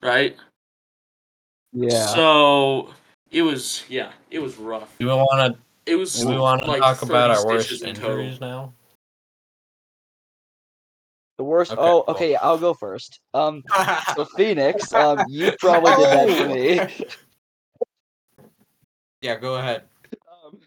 [0.01, 0.35] Right.
[1.73, 2.07] yeah.
[2.07, 2.89] So
[3.31, 4.97] it was, yeah, it was rough.
[4.99, 5.59] Do we want to?
[5.91, 6.13] It was.
[6.13, 8.37] Do we want to like talk about our worst stitches in total.
[8.39, 8.73] now?
[11.39, 11.71] the worst.
[11.71, 12.15] Okay, oh, cool.
[12.15, 12.35] okay.
[12.35, 13.21] I'll go first.
[13.33, 13.63] Um,
[14.15, 16.47] so Phoenix, um, you probably did that to
[16.99, 17.05] me.
[19.21, 19.83] yeah, go ahead.
[20.45, 20.59] Um,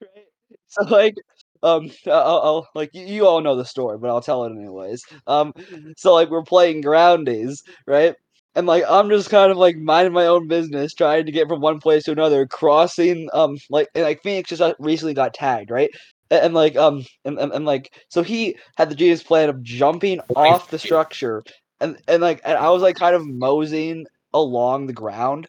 [0.00, 0.26] right?
[0.68, 1.16] So like,
[1.64, 5.04] um, I'll, I'll like you, you all know the story, but I'll tell it anyways.
[5.26, 5.52] Um,
[5.96, 8.14] so like we're playing groundies, right?
[8.56, 11.60] And like I'm just kind of like minding my own business, trying to get from
[11.60, 15.90] one place to another, crossing um like and, like Phoenix just recently got tagged, right?
[16.30, 19.62] And, and like um and, and, and like so he had the genius plan of
[19.62, 21.42] jumping off the structure,
[21.80, 25.48] and and like and I was like kind of moseying along the ground,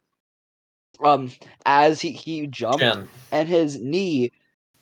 [1.04, 1.32] um
[1.66, 3.08] as he he jumped Jen.
[3.32, 4.32] and his knee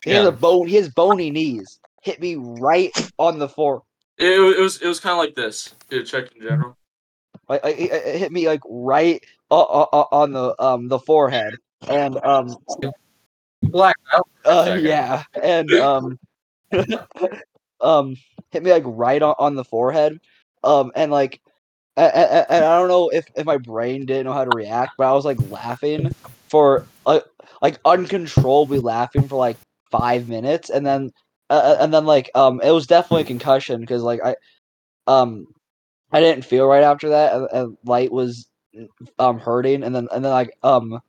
[0.03, 3.81] he has a bone has bony knees hit me right on the floor
[4.17, 4.81] It, it was.
[4.81, 5.73] It was kind of like this.
[5.89, 6.77] Dude, check in general.
[7.49, 11.55] Like it, it it hit me like right on the um the forehead.
[11.87, 12.57] And um
[13.71, 14.27] Black out.
[14.45, 15.23] uh, yeah.
[15.41, 16.19] And um
[17.81, 18.15] um
[18.51, 20.19] hit me like right on, on the forehead.
[20.63, 21.41] Um and like
[21.97, 24.51] a- a- a- and I don't know if, if my brain didn't know how to
[24.51, 26.11] react, but I was like laughing
[26.49, 27.23] for like
[27.61, 29.57] like uncontrollably laughing for like
[29.91, 31.11] five minutes, and then
[31.49, 34.35] uh, and then like um it was definitely a concussion because like I
[35.07, 35.47] um
[36.13, 38.47] I didn't feel right after that, and, and light was
[39.19, 40.99] um hurting, and then and then like um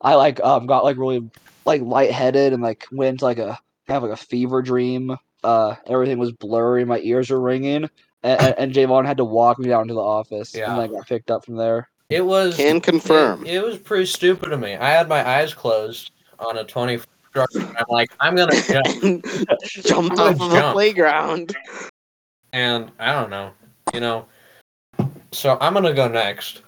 [0.00, 1.28] I like um got like really
[1.64, 5.16] like lightheaded and like went into like a kind of like a fever dream.
[5.44, 7.88] Uh, everything was blurry, my ears were ringing,
[8.22, 10.70] and, and, and Javon had to walk me down to the office, Yeah.
[10.70, 11.88] and I got picked up from there.
[12.10, 12.54] It was.
[12.56, 13.44] Can confirm.
[13.44, 14.76] It, it was pretty stupid of me.
[14.76, 17.58] I had my eyes closed on a twenty foot structure.
[17.58, 19.24] and I'm like, I'm gonna jump,
[19.82, 20.74] Jumped I'm off gonna of a jump.
[20.74, 21.56] playground.
[22.52, 23.50] and I don't know,
[23.92, 24.26] you know.
[25.32, 26.62] So I'm gonna go next.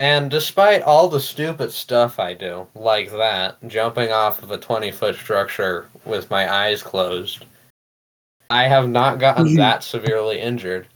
[0.00, 4.90] And despite all the stupid stuff I do, like that, jumping off of a 20
[4.92, 7.44] foot structure with my eyes closed,
[8.48, 10.88] I have not gotten that severely injured,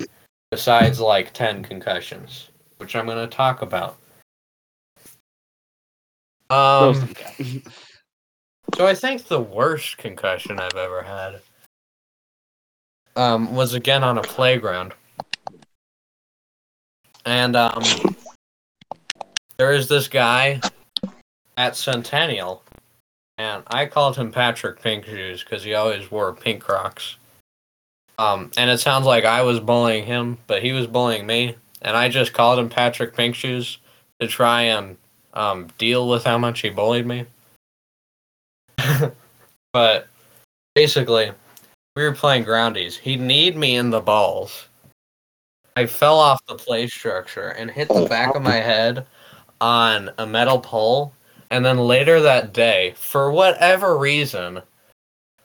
[0.51, 3.99] besides like 10 concussions, which I'm going to talk about.
[6.49, 7.63] Um, to the guy.
[8.75, 11.41] so I think the worst concussion I've ever had
[13.17, 14.95] um, was again on a playground.
[17.27, 17.83] And um,
[19.57, 20.61] there is this guy
[21.57, 22.63] at Centennial,
[23.39, 27.17] and I called him Patrick Pink Shoes because he always wore pink Crocs.
[28.19, 31.97] Um, and it sounds like I was bullying him, but he was bullying me, and
[31.97, 33.79] I just called him Patrick Pink Shoes
[34.21, 34.97] to try and
[35.33, 37.27] um, deal with how much he bullied me.
[39.73, 40.07] but
[40.75, 41.33] basically,
[41.97, 42.97] we were playing groundies.
[42.97, 44.69] He kneed me in the balls.
[45.77, 49.07] I fell off the play structure and hit the oh, back of my head
[49.61, 51.13] on a metal pole.
[51.51, 54.63] And then later that day, for whatever reason,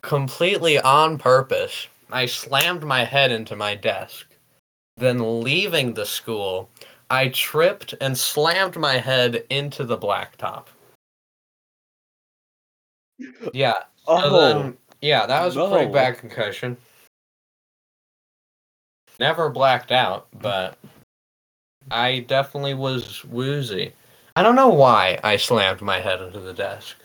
[0.02, 4.28] completely on purpose, I slammed my head into my desk.
[4.98, 6.70] Then, leaving the school,
[7.10, 10.66] I tripped and slammed my head into the blacktop.
[13.54, 13.74] Yeah.
[14.06, 15.94] So Oh, then, yeah, that was a pretty no.
[15.94, 16.78] bad concussion.
[19.20, 20.78] Never blacked out, but
[21.92, 23.94] I definitely was woozy.
[24.36, 26.98] I don't know why I slammed my head into the desk.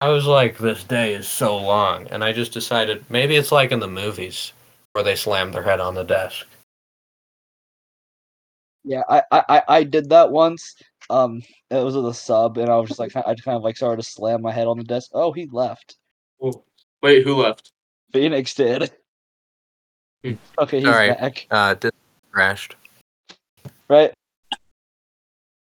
[0.00, 3.72] I was like, this day is so long, and I just decided maybe it's like
[3.72, 4.52] in the movies
[4.92, 6.46] where they slam their head on the desk.
[8.84, 10.74] yeah, I, I, I- I did that once.
[11.10, 13.62] Um, it was with a sub, and I was just like, I just kind of
[13.64, 15.10] like started to slam my head on the desk.
[15.12, 15.96] Oh, he left.
[17.02, 17.72] Wait, who left?
[18.12, 18.92] Phoenix did.
[20.24, 20.32] Hmm.
[20.58, 21.18] Okay, he's Alright.
[21.18, 21.46] back.
[21.50, 21.74] Uh,
[22.30, 22.76] crashed.
[23.88, 24.12] right?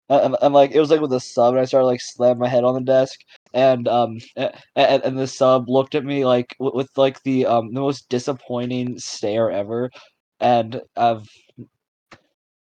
[0.10, 2.40] And, and, and, like it was like with the sub, and I started like slamming
[2.40, 3.20] my head on the desk,
[3.54, 7.46] and um, and, and, and the sub looked at me like with, with like the
[7.46, 9.92] um the most disappointing stare ever,
[10.40, 11.28] and I've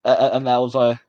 [0.06, 1.00] a- a- and that was a,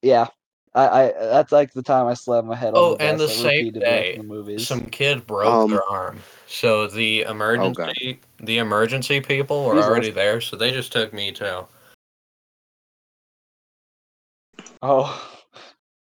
[0.00, 0.28] yeah,
[0.76, 3.26] I, I that's like the time I slammed my head on Oh, the and the
[3.26, 4.62] like, same day, the.
[4.64, 6.20] Some kid broke Um, their arm.
[6.46, 9.88] So the emergency the emergency people were Jesus.
[9.88, 11.66] already there, so they just took me too.
[14.82, 15.38] Oh,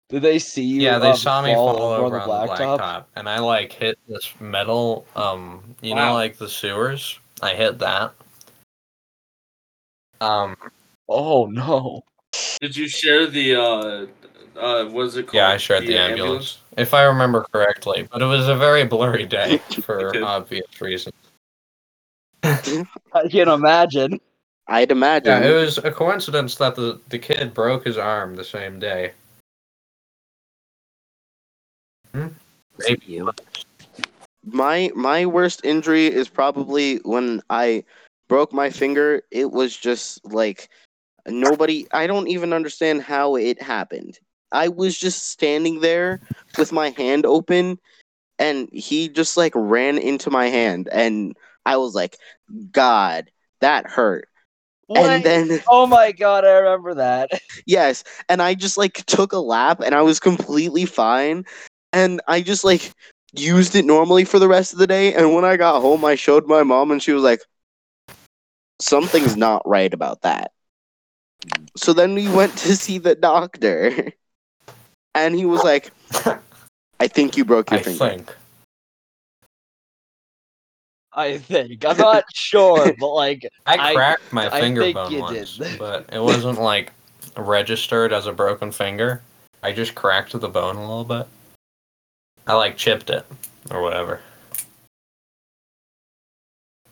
[0.09, 0.83] did they see you?
[0.83, 2.79] Yeah, they um, saw me fall fall over over on on the the blacktop?
[2.79, 7.18] blacktop, and I like hit this metal, um, you know, like the sewers.
[7.40, 8.12] I hit that.
[10.20, 10.57] Um,
[11.09, 12.02] Oh no!
[12.61, 14.07] Did you share the uh
[14.59, 15.35] uh what is it called?
[15.35, 19.27] yeah, I shared the, ambulance, if I remember correctly, but it was a very blurry
[19.27, 21.14] day for obvious reasons.
[22.42, 24.21] I can imagine.
[24.69, 25.42] I'd imagine.
[25.42, 29.12] Yeah, it was a coincidence that the the kid broke his arm the same day.
[32.12, 32.29] Hmm?
[32.79, 33.07] Maybe.
[33.07, 33.33] You.
[34.45, 37.85] my my worst injury is probably when I
[38.29, 39.23] broke my finger.
[39.31, 40.69] It was just like
[41.27, 41.87] nobody.
[41.92, 44.19] I don't even understand how it happened.
[44.52, 46.20] I was just standing there
[46.59, 47.78] with my hand open,
[48.38, 52.16] and he just like ran into my hand, and I was like,
[52.72, 53.30] "God,
[53.61, 54.28] that hurt."
[54.87, 55.11] What?
[55.11, 57.30] And then oh my god, I remember that.
[57.66, 61.44] Yes, and I just like took a lap and I was completely fine.
[61.92, 62.92] And I just like
[63.32, 65.14] used it normally for the rest of the day.
[65.14, 67.40] And when I got home, I showed my mom and she was like,
[68.80, 70.52] something's not right about that.
[71.76, 74.12] So then we went to see the doctor.
[75.16, 75.90] And he was like,
[77.00, 77.98] I think you broke your I finger.
[77.98, 78.37] think.
[81.14, 85.11] I think I'm not sure, but like I I- cracked my I finger think bone
[85.12, 85.79] you once, did.
[85.79, 86.92] but it wasn't like
[87.38, 89.22] registered as a broken finger.
[89.62, 91.26] I just cracked the bone a little bit.
[92.46, 93.24] I like chipped it
[93.70, 94.20] or whatever.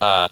[0.01, 0.29] Uh,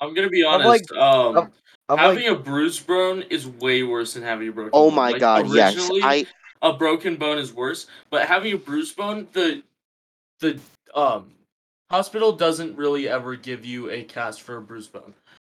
[0.00, 0.92] I'm gonna be I'm honest.
[0.92, 1.50] like- um,
[1.92, 4.70] I'm- I'm having like, a bruised bone is way worse than having a broken.
[4.72, 4.94] Oh bone.
[4.96, 5.74] my Like, god, yes.
[5.76, 6.26] originally, I
[6.62, 9.62] a broken bone is worse, but having a bruised bone, the
[10.40, 10.58] the
[10.94, 11.30] um
[11.90, 15.14] hospital doesn't really ever give you a cast for a bruised bone.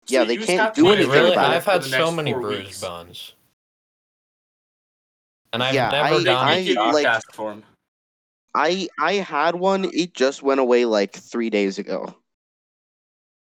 [0.07, 2.81] Yeah, they can't do wait anything really, about it I've had so many bruised weeks.
[2.81, 3.33] bones,
[5.53, 6.47] and I've Yeah, never I- They gone.
[6.47, 7.63] can't I, give you a like- cast for 'em.
[8.55, 12.13] I I had one, it just went away like three days ago.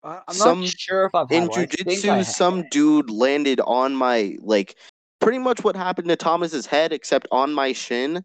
[0.04, 1.58] I- I'm some- not sure if I've had in one.
[1.60, 2.26] I I jujitsu, have.
[2.26, 4.76] some dude landed on my like
[5.20, 8.24] pretty much what happened to Thomas's head, except on my shin,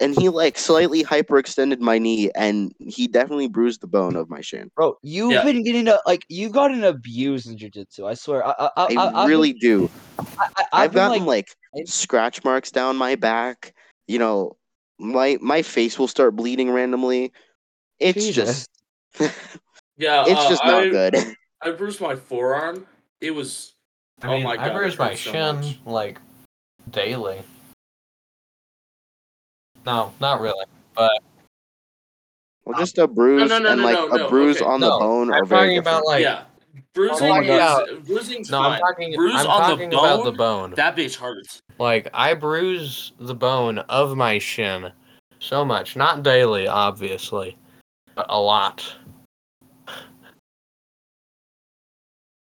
[0.00, 4.40] and he like slightly hyperextended my knee, and he definitely bruised the bone of my
[4.40, 4.70] shin.
[4.76, 5.44] Bro, you've Yeah.
[5.44, 8.06] been getting a, like you've gotten abused in jujitsu.
[8.08, 8.46] I swear.
[8.46, 9.80] I I, I, I I I've really do.
[9.80, 13.74] Been, I, I, I've, I've gotten like, like, scratch marks down my back.
[14.06, 14.56] You know,
[14.98, 17.32] my my face will start bleeding randomly.
[17.98, 18.66] It's Jesus.
[19.18, 19.34] just
[19.98, 21.16] Yeah, it's uh, just not I, good.
[21.62, 22.86] I bruised my forearm.
[23.20, 23.74] It was
[24.22, 25.78] I Oh my God, it bruise my so shin much.
[25.84, 26.20] like
[26.90, 27.42] daily.
[29.84, 30.64] No, not really.
[30.94, 31.20] But
[32.64, 34.66] Well, just a bruise no, no, and like no, a no, bruise okay.
[34.66, 36.06] on the No, bone are I'm very talking about different.
[36.06, 36.42] like yeah.
[36.94, 38.72] Bruising talking is bruising's no, fine.
[38.74, 39.14] I'm talking.
[39.14, 40.70] Bruise I'm on the talking about the bone?
[40.70, 40.74] bone.
[40.76, 41.60] That bitch hurts.
[41.78, 44.92] Like I bruise the bone of my shin
[45.40, 47.56] so much, not daily, obviously,
[48.14, 48.84] but a lot.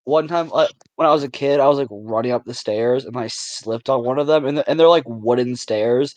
[0.05, 3.05] One time uh, when I was a kid, I was like running up the stairs
[3.05, 6.15] and I slipped on one of them, and, and they're like wooden stairs,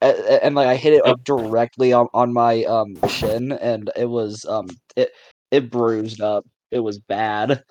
[0.00, 4.06] and, and like I hit it like directly on, on my um shin, and it
[4.06, 5.10] was um it
[5.50, 6.44] it bruised up.
[6.70, 7.62] It was bad.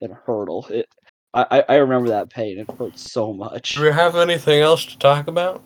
[0.00, 0.70] It hurtled.
[0.70, 0.86] It.
[1.34, 2.58] I, I- I remember that pain.
[2.58, 3.74] It hurt so much.
[3.74, 5.62] Do we have anything else to talk about?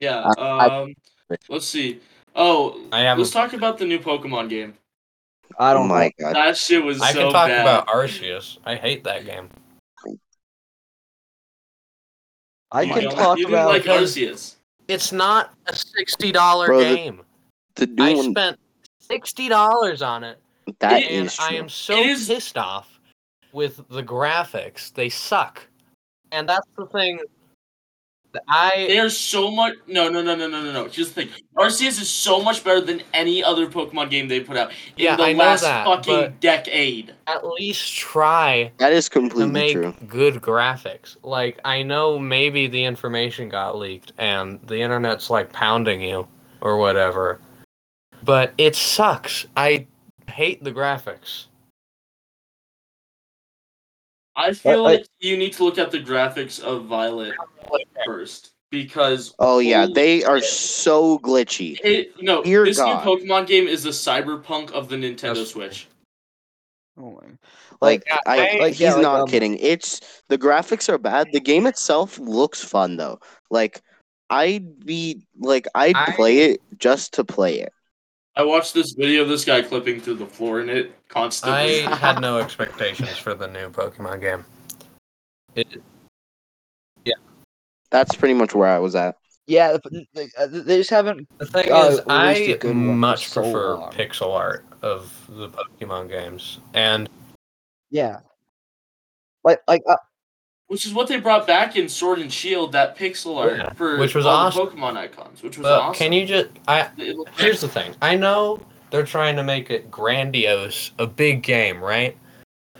[0.00, 0.32] Yeah.
[0.36, 0.94] I- Um.
[1.48, 2.00] let's see.
[2.36, 4.74] Oh, I haven't- let's talk about the new Pokemon game.
[5.58, 6.26] I Oh don't my know.
[6.26, 6.34] god.
[6.36, 7.60] That shit was I so can talk bad.
[7.62, 8.58] about Arceus.
[8.64, 9.48] I hate that game.
[12.72, 13.68] I You can don't- talk you about.
[13.68, 14.56] like because- Arceus.
[14.88, 17.22] It's not a sixty dollar Bro, the- game.
[17.76, 18.58] The I spent
[18.98, 20.38] sixty dollars on it,
[20.80, 23.00] that it- and is I am so It is- pissed off
[23.52, 24.92] with the graphics.
[24.92, 25.66] They suck,
[26.32, 27.20] and that's the thing.
[28.34, 29.74] That I They are so much.
[29.86, 30.84] No, no, no, no, no, no, no.
[30.84, 31.28] Here's the thing.
[31.56, 35.16] Arceus is so much better than any other Pokemon game they put out in Yeah,
[35.16, 37.14] the I know last that, fucking decade.
[37.26, 39.94] at least try That is to completely make true.
[40.06, 41.16] good graphics.
[41.22, 46.28] Like I know maybe the information got leaked and the internet's like pounding you
[46.60, 47.40] or whatever.
[48.22, 49.46] But it sucks.
[49.56, 49.86] I
[50.28, 51.46] hate the graphics.
[54.36, 57.34] I feel I- like you need to look at the graphics of Violet
[58.04, 61.78] first because Oh yeah, they are so glitchy.
[61.84, 63.04] It, no, Dear this God.
[63.04, 65.50] new Pokemon game is the cyberpunk of the Nintendo Yes.
[65.50, 65.88] Switch.
[66.98, 67.28] Oh my.
[67.80, 69.58] Like, Yeah, I, I- Like, he's yeah, like, not um, kidding.
[69.58, 71.28] It's the graphics are bad.
[71.32, 73.18] The game itself looks fun though.
[73.50, 73.80] Like
[74.30, 77.72] I'd be like I'd I- play it just to play it.
[78.36, 81.84] I watched this video of this guy clipping through the floor in it constantly.
[81.84, 84.44] I had no expectations for the new Pokemon game.
[85.54, 85.80] It,
[87.04, 87.14] yeah,
[87.90, 89.16] That's pretty much where I was at.
[89.46, 91.28] Yeah, but they, uh, they just haven't.
[91.38, 93.92] the thing Uh, is, released a I good one for much so prefer long.
[93.92, 97.08] pixel art of the Pokemon games, and
[97.90, 98.20] Yeah.
[99.44, 99.96] Like like uh,
[100.68, 103.98] which is what they brought back in Sword and Shield, that pixel art Yeah, for
[103.98, 104.64] which was all awesome.
[104.66, 105.94] the Pokemon icons, which was but awesome.
[105.94, 106.48] can you just?
[106.68, 106.88] I
[107.36, 107.94] here's the thing.
[108.02, 108.60] I know
[108.90, 112.16] they're trying to make it grandiose, a big game, right?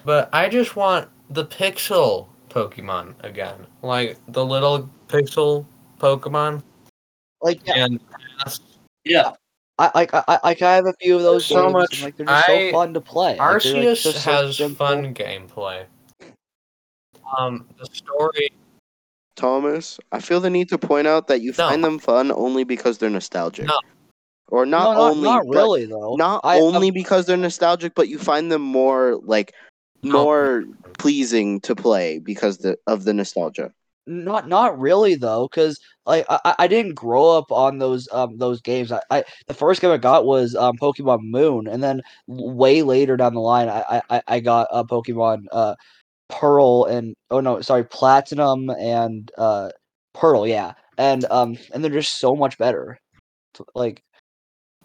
[0.04, 5.66] But I just want the pixel Pokemon again, like the little pixel
[5.98, 6.62] Pokemon,
[7.42, 7.84] like yeah.
[7.86, 8.00] and
[9.04, 9.32] yeah,
[9.78, 12.02] I like I, I like I have a few of those So games, much- and,
[12.04, 13.36] like they're just I- so fun to play.
[13.36, 14.86] Like, like, Arceus so has simple.
[14.86, 15.84] fun gameplay.
[17.38, 18.48] Um, the story.
[19.36, 21.68] Thomas, I feel the need to point out that you No.
[21.68, 23.66] find them fun only because they're nostalgic.
[23.66, 23.78] No.
[24.48, 26.14] Or not no, not, only not but- really though.
[26.16, 29.52] not I, um, only because they're nostalgic, but you find them more like
[30.04, 30.22] No.
[30.22, 30.64] more
[30.98, 33.72] pleasing to play because the, of the nostalgia.
[34.06, 38.36] Not not really though, because like I, I- I didn't grow up on those um
[38.36, 38.92] those games.
[38.92, 43.16] I, I the first game I got was um Pokemon Moon, and then way later
[43.16, 45.74] down the line I I, I got uh, Pokemon uh
[46.28, 49.70] Pearl and oh no sorry Platinum and uh
[50.14, 52.98] Pearl yeah and um and they're just so much better.
[53.74, 54.02] Like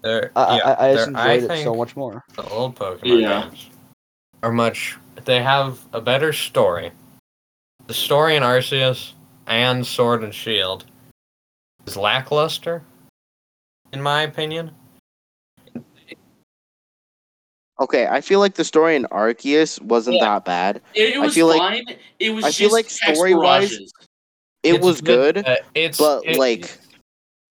[0.01, 2.23] They're, I yeah, I, I just they're- I enjoyed it so much more.
[2.35, 3.41] The old Pokemon Yeah.
[3.43, 3.69] games
[4.43, 4.97] are much.
[5.25, 6.91] They have a better story.
[7.87, 9.13] The story in Arceus
[9.47, 10.85] and Sword and Shield
[11.85, 12.83] is lackluster,
[13.91, 14.71] in my opinion.
[17.79, 20.25] Okay, I feel like the story in Arceus wasn't Yeah.
[20.25, 20.81] that bad.
[20.93, 21.57] it, it I was feel like-
[21.87, 21.97] fine.
[22.19, 23.71] it was I feel just like text story-wise.
[23.73, 26.77] It It's was good, uh, it's but it- like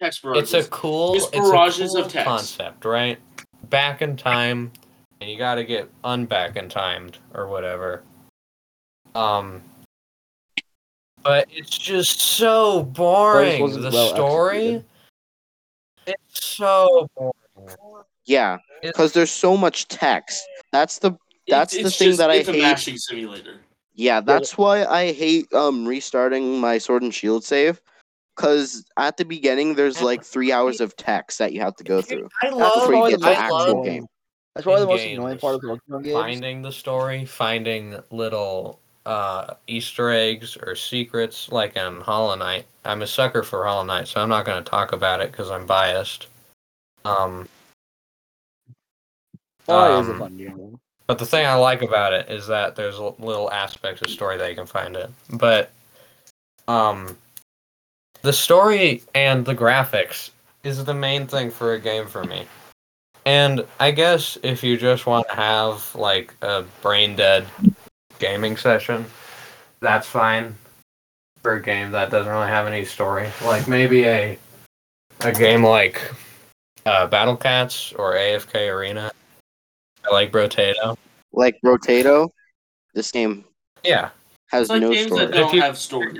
[0.00, 2.26] Text it's a cool, It's it's a barrages cool of text.
[2.28, 3.18] concept, right?
[3.64, 4.70] Back in time,
[5.20, 8.04] and you got to get unback in timed or whatever.
[9.16, 9.60] Um,
[11.22, 13.72] but it's just so boring.
[13.80, 14.84] The well story, executed.
[16.06, 18.04] it's so boring.
[18.28, 20.44] Yeah, because there's so much text.
[20.72, 21.12] That's the
[21.48, 22.62] that's It's- the thing just- that I it's a hate.
[22.62, 23.60] mashing simulator.
[23.94, 27.80] Yeah, that's why I hate um restarting my Sword and Shield save.
[28.36, 32.00] Cause at the beginning there's like three hours of text that you have to go
[32.02, 32.28] through.
[32.42, 34.06] I That's love, before you probably get the to most actual love annoying- game.
[34.54, 36.14] That's probably the in most annoying part of Pokemon games.
[36.14, 42.66] finding the story, finding little uh, Easter eggs or secrets, like in Hollow Knight.
[42.84, 45.50] I'm a sucker for Hollow Knight, so I'm not going to talk about it because
[45.50, 46.26] I'm biased.
[47.04, 47.48] Um,
[49.68, 50.80] Oh, it is a um, fun game.
[51.06, 54.48] but the thing I like about it is that there's little aspects of story that
[54.48, 55.10] you can find it.
[55.30, 55.70] But
[56.66, 57.16] um,
[58.22, 60.30] the story and the graphics
[60.64, 62.46] is the main thing for a game for me.
[63.26, 67.46] And I guess if you just want to have like a brain dead
[68.18, 69.04] gaming session,
[69.80, 70.54] that's fine
[71.42, 73.28] for a game that doesn't really have any story.
[73.44, 74.38] Like maybe a
[75.20, 76.00] a game like
[76.86, 79.12] uh, Battle Cats or AFK Arena.
[80.04, 80.96] I like Brotato.
[81.32, 82.28] Like Brotato,
[82.94, 83.44] this game
[83.84, 84.10] Yeah.
[84.50, 85.26] has It's like no games story.
[85.26, 86.18] that don't you- have stories.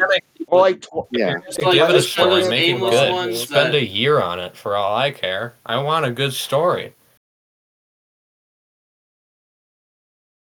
[0.49, 1.35] Or like tw- Yeah.
[1.47, 3.12] It's If like you give it a just one of story, those make it good.
[3.12, 5.55] ones Spend that- a year on it for all I care.
[5.66, 6.95] I want a good story.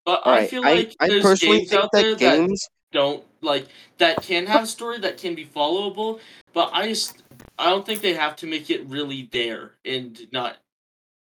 [0.05, 2.37] But All I right, feel like I there's personally games think out there that that
[2.49, 3.69] games don't like
[3.99, 6.19] that can have a story that can be followable,
[6.53, 7.23] but I just
[7.59, 10.57] I don't think they have to make it really there and not.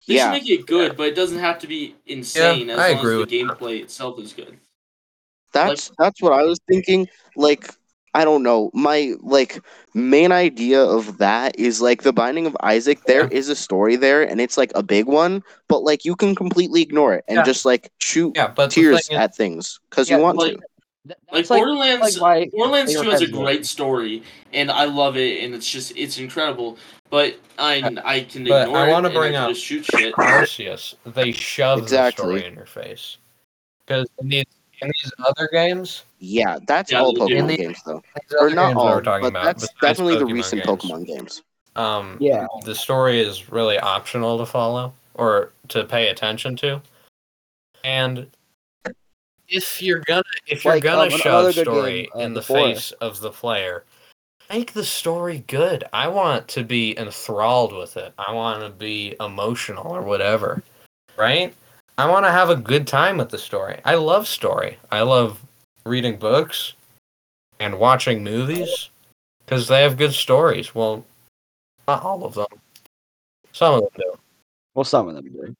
[0.07, 0.33] They Yeah.
[0.33, 3.15] should make it good, but it doesn't have to be insane as I long agree
[3.15, 3.59] as with the that.
[3.59, 4.57] gameplay itself is good.
[5.53, 7.09] That's that's what I was thinking.
[7.35, 7.71] Like
[8.15, 8.71] I don't know.
[8.73, 9.61] My like
[9.95, 13.03] main idea of that is like the Binding of Isaac.
[13.05, 16.35] There is a story there, and it's like a big one, but like you can
[16.35, 17.43] completely ignore it and Yeah.
[17.45, 20.57] just like shoot Yeah, but tears thing is, at things because Yeah, you want like-
[20.57, 20.63] to.
[21.07, 24.23] Th- Like like, Borderlands, like my Borderlands favorite Two has a kind of great story,
[24.53, 26.79] and I love it, and it's just it's incredible.
[27.11, 28.93] But I I can But ignore I it.
[28.93, 30.15] wanna bring up just shoot shit.
[30.15, 32.25] Arceus, they shove Exactly.
[32.35, 33.19] the story in your face.
[33.87, 34.45] Because in these,
[34.83, 37.15] in these other games, Yeah, that's Yeah, all.
[37.15, 39.81] Pokemon In the- games though, these or not games all, we're but about, that's besides
[39.81, 41.43] definitely the recent games, Pokemon games.
[41.77, 42.47] Um, Yeah.
[42.65, 46.81] the story is really optional to follow or to pay attention to,
[47.85, 48.27] and
[49.49, 52.47] if you're gonna if you're Like, gonna um, a story game, uh, in The the
[52.47, 53.85] face of the player,
[54.51, 55.85] make the story good.
[55.93, 58.13] I want to be enthralled with it.
[58.19, 60.63] I want to be emotional or whatever,
[61.17, 61.55] right?
[61.99, 63.81] I want to have a good time with the story.
[63.85, 64.79] I love story.
[64.91, 65.41] I love
[65.85, 66.75] reading books
[67.59, 68.91] and watching movies
[69.45, 70.75] because they have good stories.
[70.75, 71.05] Well,
[71.89, 72.47] not all of them.
[73.53, 74.13] Some of them do.
[74.75, 75.55] Well, some of them do.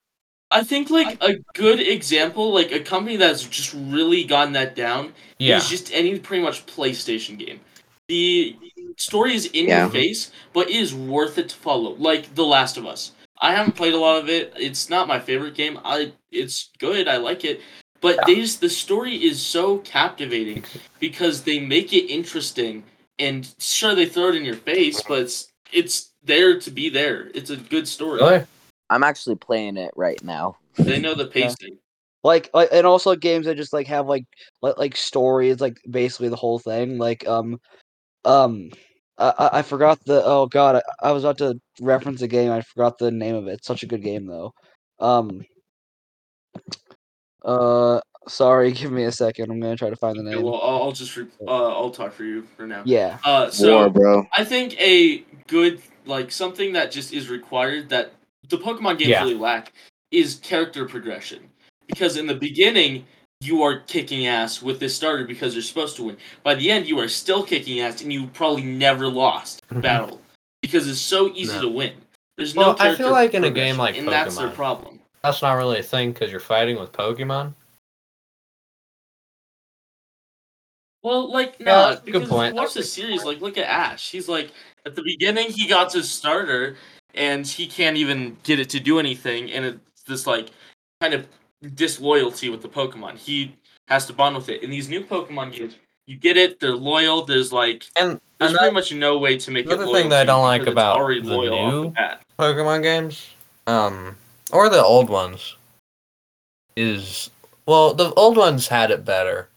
[0.51, 5.13] I think like a good example, like a company that's just really gotten that down,
[5.39, 5.57] Yeah.
[5.59, 7.61] is just any pretty much PlayStation game.
[8.09, 8.57] The
[8.97, 9.83] story is in Yeah.
[9.83, 11.95] your face, but it is worth it to follow.
[11.99, 13.13] Like The Last of Us.
[13.41, 14.53] I haven't played a lot of it.
[14.57, 15.79] It's not my favorite game.
[15.85, 17.09] I it's good.
[17.09, 17.61] I like it.
[18.01, 20.65] But they just the story is so captivating
[21.01, 22.85] because they make it interesting
[23.19, 27.31] and sure they throw it in your face, but it's it's there to be there.
[27.35, 28.21] It's a good story.
[28.21, 28.45] Really?
[28.91, 30.57] I'm actually playing it right now.
[30.77, 31.79] They know the pacing.
[32.25, 34.25] Like, like, and also games that just like have like,
[34.63, 36.99] like, like stories, like basically the whole thing.
[36.99, 37.61] Like, um,
[38.25, 38.71] um,
[39.19, 40.23] I, I- I forgot the.
[40.25, 42.51] Oh God, I, I was about to reference a game.
[42.51, 43.53] I forgot the name of it.
[43.55, 44.53] It's such a good game though.
[44.99, 45.43] Um.
[47.45, 48.73] Uh, sorry.
[48.73, 49.51] Give me a second.
[49.51, 50.45] I'm gonna try to find the Okay, name.
[50.45, 52.83] well, I'll, I'll just re- uh, I'll talk for you for now.
[52.85, 53.19] Yeah.
[53.25, 54.27] Uh, so War, bro.
[54.37, 58.13] I think a good like something that just is required that
[58.49, 59.23] the Pokemon games Yeah.
[59.23, 59.73] really lack
[60.11, 61.49] is character progression.
[61.87, 63.05] Because in the beginning
[63.41, 66.17] you are kicking ass with this starter because you're supposed to win.
[66.43, 70.21] By the end you are still kicking ass and you probably never lost a battle
[70.63, 71.63] because it's so easy No.
[71.63, 71.93] to win.
[72.37, 75.01] There's Well, no I feel like in a game like and that's their problem.
[75.23, 77.55] That's not really a thing because you're fighting with Pokemon.
[81.03, 82.55] Well, like no, that's a good because point.
[82.55, 83.25] watch the series.
[83.25, 84.11] Like, look at Ash.
[84.11, 84.51] He's like
[84.85, 86.77] at the beginning, he got his starter,
[87.17, 90.51] and he can't even get it to do anything, and it's this like
[91.01, 91.27] kind of
[91.75, 93.17] disloyalty with the Pokemon.
[93.17, 93.55] He
[93.89, 94.63] has to bond with it.
[94.63, 96.61] In these new Pokemon games, you get it.
[96.61, 97.25] They're loyal.
[97.25, 99.73] There's like And there's another- pretty much no way to make it.
[99.73, 102.19] another thing that I don't like about the new- the.
[102.39, 103.27] Pokemon games,
[103.67, 104.17] um,
[104.53, 105.57] or the old ones,
[106.77, 107.31] is
[107.67, 109.49] well, the old ones had it better.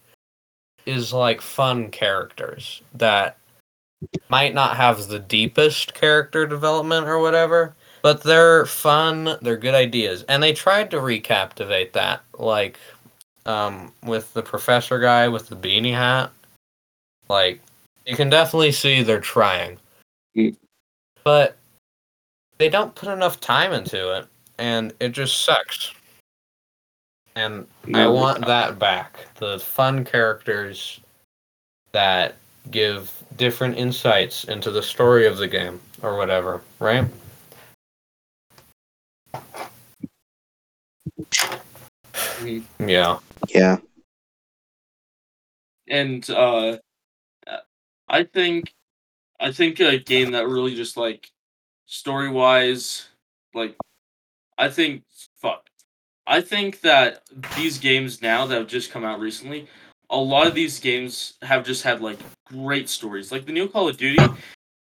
[0.86, 3.38] Is like fun characters that
[4.30, 9.38] might not have the deepest character development or whatever, but they're fun.
[9.42, 12.80] They're good ideas, and they tried to recaptivate that, like,
[13.46, 16.32] um, with the professor guy with the beanie hat.
[17.28, 17.62] Like,
[18.06, 19.78] you can definitely see they're trying,
[20.36, 20.56] Mm.
[21.24, 21.58] but
[22.58, 24.28] they don't put enough time into it,
[24.58, 25.94] and it just sucks.
[27.36, 29.28] And I want that back.
[29.36, 31.00] The fun characters
[31.92, 32.36] that
[32.72, 37.06] give different insights into the story of the game or whatever, right?
[42.80, 43.18] Yeah.
[43.48, 43.78] Yeah.
[45.90, 46.78] and uh
[48.08, 48.74] i think
[49.40, 51.32] i think a game that really just like
[51.86, 53.08] story wise
[53.54, 53.76] like
[54.58, 55.04] i think
[55.42, 55.68] fuck
[56.28, 57.24] i think that
[57.56, 59.68] these games now that have just come out recently
[60.10, 63.88] a lot of these games have just had like great stories like the new call
[63.88, 64.24] of duty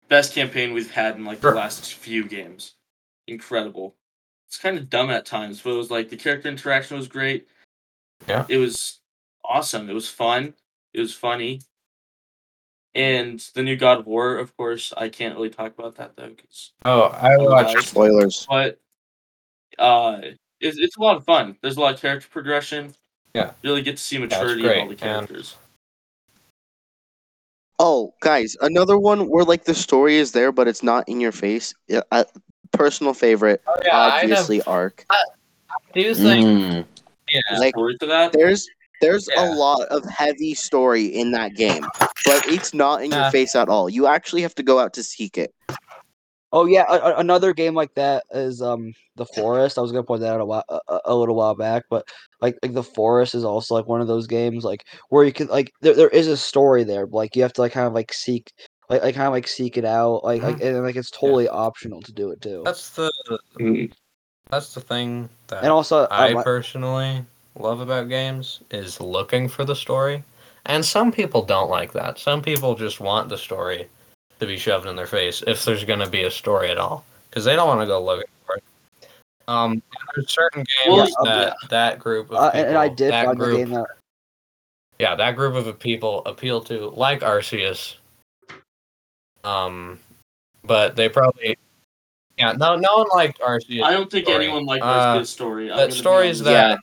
[0.08, 2.74] best campaign we've had in like the last few games
[3.28, 3.96] incredible
[4.48, 7.48] it's kind of dumb at times but it was like the character interaction was great
[8.28, 8.46] Yeah.
[8.50, 9.00] it was
[9.46, 10.54] awesome it was fun
[10.94, 11.62] it was funny.
[12.96, 16.32] And the new God of War, of course, I can't really talk about that though,
[16.32, 17.88] 'cause- Oh, I watched.
[17.90, 18.48] Spoilers.
[18.50, 18.80] but
[19.78, 20.22] uh,
[20.60, 21.56] it's, it's a lot of fun.
[21.62, 22.96] There's a lot of character progression.
[23.34, 23.52] Yeah.
[23.64, 25.56] really get to see maturity in all the great, and- characters.
[27.82, 31.32] Oh, guys, another one where like the story is there, but it's not in your
[31.32, 31.74] face.
[31.88, 32.26] Yeah, uh,
[32.72, 35.06] personal favorite, Oh, yeah, I have- obviously, Arc.
[35.94, 36.46] do you think?
[36.46, 36.86] Mm.
[37.30, 37.60] Yeah.
[37.60, 38.34] Like to that.
[38.34, 38.68] there's
[39.02, 39.54] there's Yeah.
[39.54, 41.86] a lot of heavy story in that game,
[42.26, 43.22] but it's not in Yeah.
[43.24, 43.90] your face at all.
[43.90, 45.54] You actually have to go out to seek it.
[46.52, 49.78] Oh yeah, a- a- another game like that is um the Forest.
[49.78, 52.08] I was gonna point that out a while, a, a- a little while back, but
[52.42, 55.48] like like the Forest is also like one of those games like where you can
[55.48, 57.94] like there, there is a story there, but like you have to like kind of
[57.94, 58.52] like seek
[58.90, 62.02] like like kind of like seek it out like like and like it's totally optional
[62.02, 62.64] to do it too.
[62.66, 63.12] That's the
[63.60, 63.92] Mm.
[64.50, 67.26] that's the thing that And also, I um, I- personally
[67.60, 70.24] love about games is looking for the story.
[70.66, 72.18] And some people don't like that.
[72.18, 73.88] Some people just want the story
[74.40, 77.06] to be shoved in their face if there's going to be a story at all
[77.30, 78.64] because they don't want to go looking for it.
[79.48, 79.82] Um,
[80.16, 83.26] there's certain games Well, that that group of uh, people, and, and I did that
[83.26, 83.88] find group, the game that
[85.00, 87.96] yeah, that group of people appeal to like Arceus.
[89.44, 89.98] Um,
[90.64, 91.58] but they probably,
[92.38, 93.84] yeah, no, no one liked Arceus.
[93.84, 94.44] I don't think story.
[94.46, 95.72] anyone liked Uh, this story.
[95.72, 96.46] I'm that gonna be stories honest.
[96.46, 96.80] that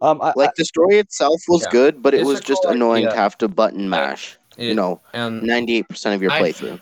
[0.00, 1.70] Um, I, Like the story itself was Yeah.
[1.70, 3.16] good, but it was a just cool annoying idea.
[3.16, 4.37] to have to button mash.
[4.58, 6.80] It- you know, and ninety eight percent of your I- playthrough.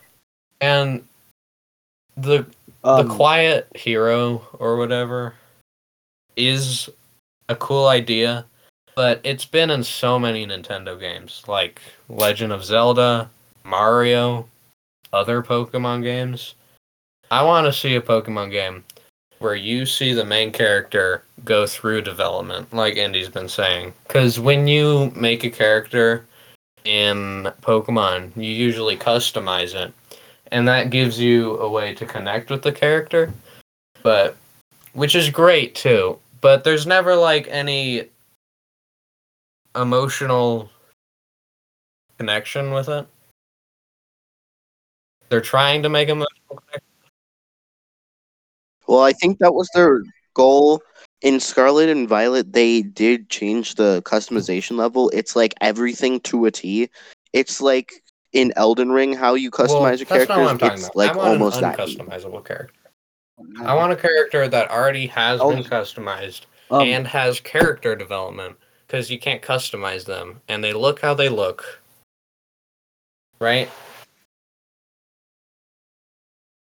[0.61, 1.07] and
[2.17, 2.47] the
[2.83, 5.35] um, the quiet hero or whatever
[6.37, 6.89] is
[7.49, 8.45] a cool idea,
[8.95, 13.31] but it's been in so many Nintendo games like Legend of Zelda,
[13.65, 14.49] Mario,
[15.13, 16.55] other Pokemon games.
[17.31, 18.85] I want to see a Pokemon game
[19.39, 23.93] where you see the main character go through development, like Andy's been saying.
[24.07, 26.25] Because when you make a character
[26.87, 29.93] in Pokemon, you usually customize it.
[30.53, 33.33] And that gives you a way to connect with the character
[34.07, 34.37] but
[34.93, 36.17] which is great too.
[36.41, 38.09] But there's never like any
[39.75, 40.71] emotional
[42.19, 43.05] connection with it.
[45.29, 46.83] They're trying to make emotional connection.
[48.87, 50.81] Well, I think that was their goal
[51.23, 52.53] in Scarlet and Violet.
[52.53, 55.11] They did change the customization level.
[55.11, 56.89] It's like everything to a T.
[57.33, 57.93] It's like
[58.33, 60.51] in Elden Ring how you customize Well, your that's not what characters.
[60.51, 60.97] I'm talking It's about.
[60.97, 61.87] like I want almost an that.
[61.87, 61.99] deep.
[62.01, 62.75] uncustomizable character
[63.67, 65.51] i want a character that already has Oh.
[65.51, 68.57] been customized um, and has character development
[68.87, 71.81] because you can't customize them and they look how they look
[73.39, 73.69] right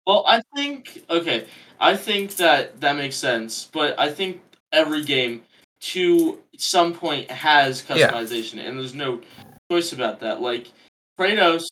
[0.05, 1.47] Well, I think okay.
[1.79, 4.41] I think that that makes sense, but I think
[4.71, 5.43] every game
[5.81, 9.21] to some point has customization, and there's no
[9.71, 10.41] choice about that.
[10.41, 10.71] Like
[11.19, 11.65] Kratos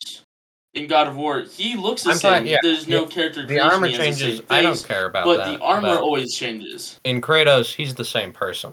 [0.74, 2.46] in God of War, he looks the I'm same.
[2.46, 5.58] yeah, There's no character the armor has the changes i don't care about but that
[5.58, 7.00] the armor but always changes.
[7.04, 8.72] in kratos he's the same person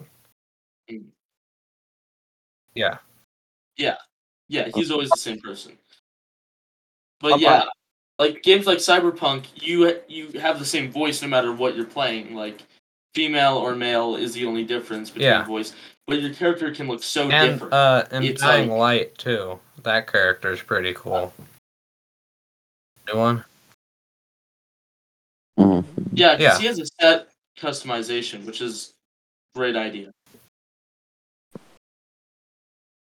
[0.90, 1.02] mm.
[2.74, 2.98] yeah
[3.76, 3.96] Yeah,
[4.48, 5.78] Yeah, he's always the same person.
[7.20, 7.64] But yeah,
[8.18, 12.34] like games like Cyberpunk, you you have the same voice no matter what you're playing.
[12.34, 12.62] Like
[13.14, 15.44] female or male is the only difference between Yeah.
[15.44, 15.74] voice,
[16.06, 17.72] but your character can look so and different.
[17.72, 21.32] uh and It's dying like- light too that character is pretty cool
[23.06, 23.44] new one
[25.58, 25.84] Mhm.
[26.12, 26.58] yeah, because yeah.
[26.58, 28.92] he has a set customization, which is
[29.54, 30.10] great idea.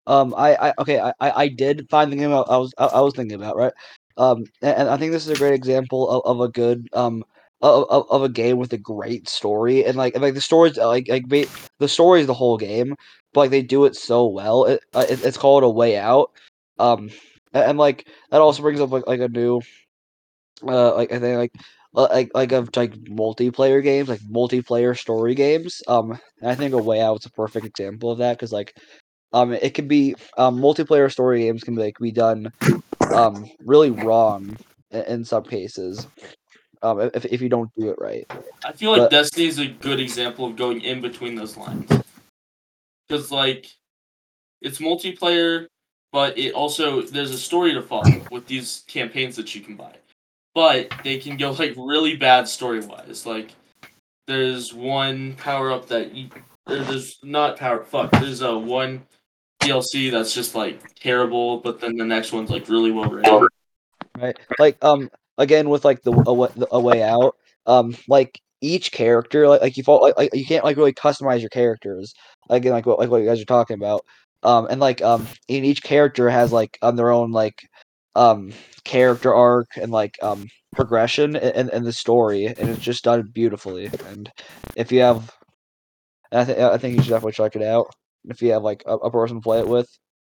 [0.05, 2.86] Um, I, I okay, I, I I did find the game I, I was I,
[2.86, 3.74] I was thinking about right.
[4.18, 7.24] Um, and, I think this is a great example of, of a good um
[7.61, 11.07] of, of, a game with a great story and like and, like the stories like
[11.09, 11.47] like ba-
[11.80, 12.95] the story is the whole game,
[13.34, 14.65] but like they do it so well.
[14.65, 16.32] It, uh, it it's called A Way Out.
[16.80, 17.09] Um,
[17.53, 19.61] and, and like that also brings up like like a new
[20.68, 21.51] uh like I think like
[21.95, 25.82] uh, like like of like multiplayer games like multiplayer story games.
[25.88, 28.76] Um, I think A Way Out's a perfect example of that because like
[29.34, 32.51] um it can be um multiplayer story games can be like be done
[33.14, 34.55] um really wrong
[34.91, 36.08] in, in some cases
[36.82, 38.26] um if, if you don't do it right
[38.64, 41.89] I feel like But- Destiny is a good example of going in between those lines.
[43.08, 43.68] Because like
[44.62, 45.68] it's multiplayer,
[46.12, 49.93] but it also there's a story to follow with these campaigns that you can buy.
[50.53, 53.26] But they can go like really bad story wise.
[53.26, 53.51] Like
[54.28, 56.30] there's one power up that you
[56.66, 59.03] there's not power fuck, there's a one
[59.68, 63.47] DLC that's just like terrible, but then the next one's like really well written.
[64.18, 64.38] right.
[64.59, 69.47] Like um again with like the a, the a way out um like each character
[69.47, 72.13] like, like you fall like, like you can't like really customize your characters
[72.49, 74.03] again like what like what you guys are talking about.
[74.43, 77.68] Um and like um and each character has like on their own like
[78.15, 78.51] um
[78.84, 83.89] character arc and like um progression and and the story and it's just done beautifully.
[84.07, 84.32] And
[84.76, 85.32] if you have
[86.32, 87.93] I think I think you should definitely check it out
[88.26, 89.89] if you have like a, a person to play it with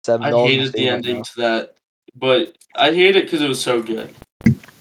[0.06, 1.76] seven I hated the ending to that,
[2.16, 4.14] but I hate it because it was so good.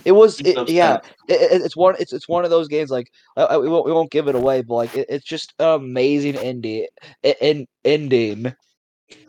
[0.04, 0.98] It was, it, yeah.
[1.28, 2.90] It, it- it's one, it's it's one of those games.
[2.90, 5.54] Like I, I- we won't we won't give it away, but like it, it's just
[5.58, 6.86] an amazing indie
[7.22, 8.54] in ending.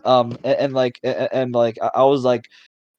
[0.06, 2.48] Um and, and like and, and like I, I was like,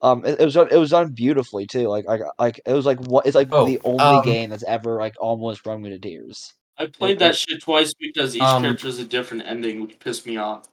[0.02, 1.88] um it, it was done, it was done beautifully too.
[1.88, 4.64] Like like like it was like what it's like Oh, the only um, game that's
[4.64, 6.54] ever like almost brought me to tears.
[6.78, 10.26] I played that shit twice because each Um, character has a different ending, which pissed
[10.26, 10.68] me off.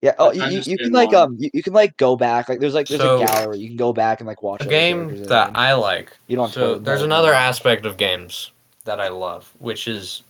[0.00, 0.14] Yeah.
[0.18, 2.74] Oh, you, you, you can like um you, you can like go back like there's
[2.74, 5.52] like there's So, a gallery you can go back and like watch a game that.
[5.54, 6.16] I like.
[6.26, 7.38] You don't have to So there's another game.
[7.38, 8.50] aspect of games
[8.84, 10.22] that I love, which is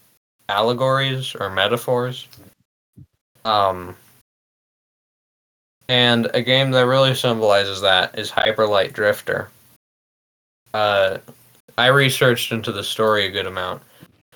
[0.50, 2.28] allegories or metaphors.
[3.46, 3.96] Um,
[5.88, 9.48] and a game that really symbolizes that is Hyper Light Drifter.
[10.74, 11.18] Uh,
[11.78, 13.82] I researched into the story a good amount,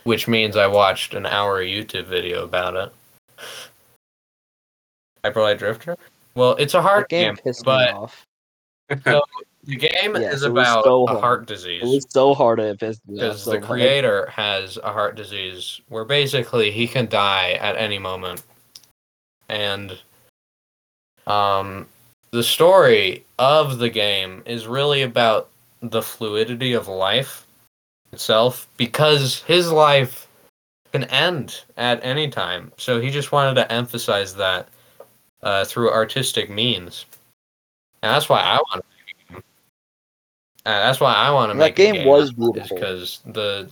[0.06, 2.92] which means I watched an hour YouTube video about it.
[5.24, 5.96] Hyper Light Drifter.
[6.36, 8.24] Well, it's a hard That game game, pissed me but off.
[8.88, 12.78] the game Yes, is about so a heart disease It was so hard and it
[12.78, 13.68] pissed me off because so the much.
[13.68, 18.44] creator has a heart disease where basically he can die at any moment
[19.48, 19.98] and
[21.26, 21.86] um,
[22.30, 25.48] the story of the game is really about
[25.82, 27.45] the fluidity of life
[28.16, 30.26] itself because his life
[30.90, 32.72] can end at any time.
[32.78, 34.68] So he just wanted to emphasize that
[35.42, 37.04] uh, through artistic means,
[38.02, 38.84] and that's why I want.
[39.28, 39.42] To uh,
[40.64, 42.76] that's why I want to make a game was beautiful.
[42.76, 43.68] because the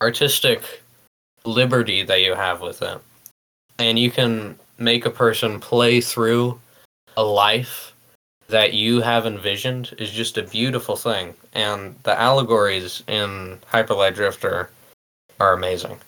[0.00, 0.82] artistic
[1.44, 2.98] liberty that you have with it,
[3.78, 6.58] and you can make a person play through
[7.18, 7.91] a life
[8.52, 14.14] that you have envisioned is just a beautiful thing, and the allegories in Hyper Light
[14.14, 14.70] Drifter
[15.40, 16.00] are amazing.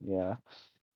[0.00, 0.36] Yeah,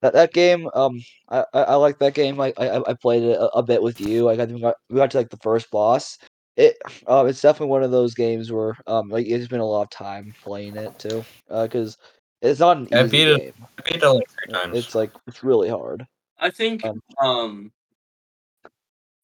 [0.02, 0.68] that that game.
[0.74, 2.36] Um, I I, I like that game.
[2.38, 4.24] Like I I played it a, a bit with you.
[4.24, 6.18] Like I think we got we got to like the first boss.
[6.56, 6.76] It
[7.08, 9.90] um it's definitely one of those games where um like it's been a lot of
[9.90, 11.26] time playing it too.
[11.50, 11.98] Uh, because
[12.42, 13.66] it's not an I easy beat it game.
[13.78, 14.76] I beat it like three times.
[14.76, 16.06] It's like it's really hard.
[16.38, 17.72] I think Um, um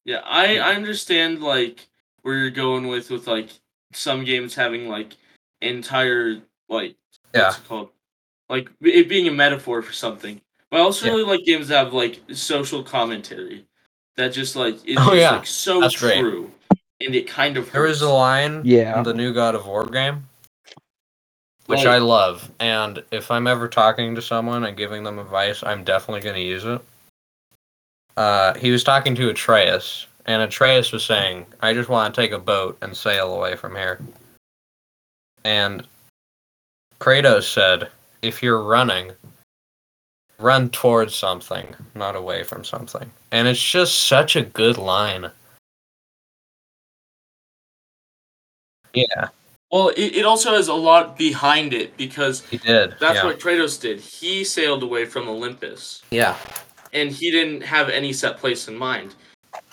[0.05, 1.87] yeah, I I understand like
[2.21, 3.49] where you're going with with like
[3.93, 5.15] some games having like
[5.61, 6.37] entire
[6.69, 6.95] like
[7.33, 7.45] Yeah.
[7.45, 7.89] what's it called?
[8.47, 10.41] Like it being a metaphor for something.
[10.71, 11.13] But I also Yeah.
[11.13, 13.65] really like games that have like social commentary
[14.15, 15.31] that just like is Oh, just, yeah.
[15.31, 16.19] like so That's great.
[16.19, 16.51] true.
[17.01, 18.97] And it kind of There was a line Yeah.
[18.97, 20.27] in the new God of War game,
[21.69, 22.49] which I love.
[22.59, 26.41] And if I'm ever talking to someone and giving them advice, I'm definitely going to
[26.41, 26.81] use it.
[28.17, 32.31] Uh, he was talking to Atreus, and Atreus was saying, I just want to take
[32.31, 33.99] a boat and sail away from here.
[35.43, 35.85] And
[36.99, 37.89] Kratos said,
[38.23, 39.11] if you're running,
[40.39, 43.11] run towards something, not away from something.
[43.31, 45.29] And it's just such a good line.
[48.93, 49.29] Yeah,
[49.71, 52.95] Well, it, it also has a lot behind it because he did.
[52.99, 53.25] that's yeah.
[53.25, 53.99] what Kratos did.
[53.99, 56.01] He sailed away from Olympus.
[56.09, 56.35] Yeah.
[56.93, 59.15] and he didn't have any set place in mind.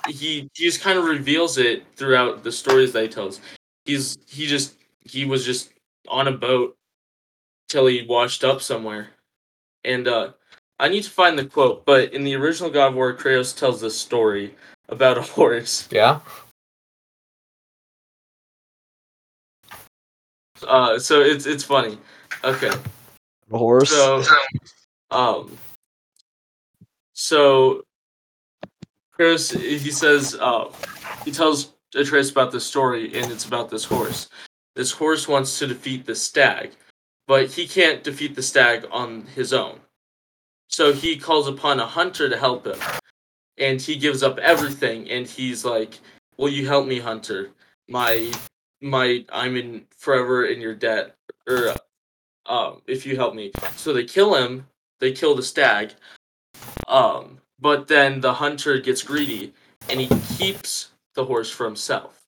[0.07, 3.41] He he just kind of reveals it throughout the stories that he tells.
[3.85, 5.71] He's he just he was just
[6.07, 6.75] on a boat
[7.69, 9.09] till he washed up somewhere,
[9.83, 10.31] and uh,
[10.79, 11.85] I need to find the quote.
[11.85, 14.55] But in the original God of War, Kratos tells this story
[14.89, 15.87] about a horse.
[15.91, 16.19] Yeah.
[20.65, 21.97] Uh, so it's it's funny.
[22.43, 22.71] Okay.
[23.49, 23.89] The horse.
[23.89, 24.23] So,
[25.11, 25.57] um,
[27.13, 27.83] so
[29.11, 30.71] Chris, he says, uh,
[31.25, 34.29] he tells Atreus about this story, and it's about this horse.
[34.75, 36.71] This horse wants to defeat the stag,
[37.25, 39.79] but he can't defeat the stag on his own.
[40.67, 42.77] So he calls upon a hunter to help him,
[43.57, 45.99] and he gives up everything, and he's like,
[46.37, 47.49] "Will you help me, hunter?
[47.87, 48.31] My,
[48.81, 51.15] my, I'm in forever in your debt,
[51.47, 51.73] or
[52.45, 53.51] um, if you help me.
[53.75, 54.67] So they kill him.
[54.99, 55.93] They kill the stag.
[56.87, 59.53] Um, but then the hunter gets greedy
[59.89, 60.07] and he
[60.37, 62.23] keeps the horse for himself.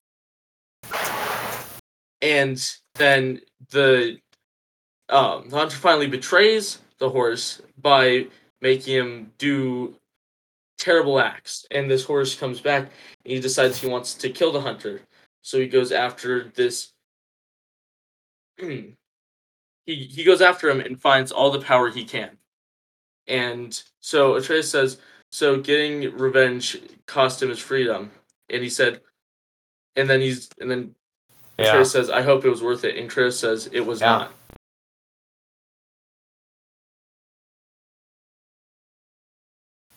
[2.21, 2.61] And
[2.95, 3.41] then
[3.71, 4.19] the
[5.09, 8.27] um, the hunter finally betrays the horse by
[8.61, 9.95] making him do
[10.77, 11.65] terrible acts.
[11.71, 12.83] And this horse comes back
[13.25, 15.01] and he decides he wants to kill the hunter.
[15.41, 16.93] So he goes after this
[18.57, 18.93] he
[19.85, 22.37] he goes after him and finds all the power he can.
[23.27, 24.99] And so Atreus says,
[25.31, 28.11] so getting revenge cost him his freedom.
[28.49, 29.01] And he said,
[29.95, 30.95] and then he's and then
[31.57, 31.67] Yeah.
[31.67, 32.97] Atreus says, I hope it was worth it.
[32.97, 34.07] And Atreus says it was Yeah.
[34.07, 34.33] not.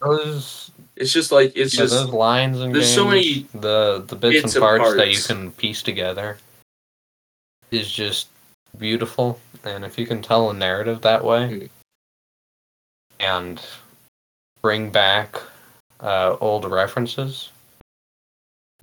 [0.01, 4.15] Those, It's just like it's yeah, just those lines and there's so many the the
[4.17, 6.39] bits, bits and and parts, that you can piece together
[7.71, 8.29] is just
[8.79, 9.41] beautiful.
[9.65, 11.71] And if you can tell a narrative that way Mhm.
[13.21, 13.63] and
[14.61, 15.41] bring back
[16.01, 17.51] uh, old references,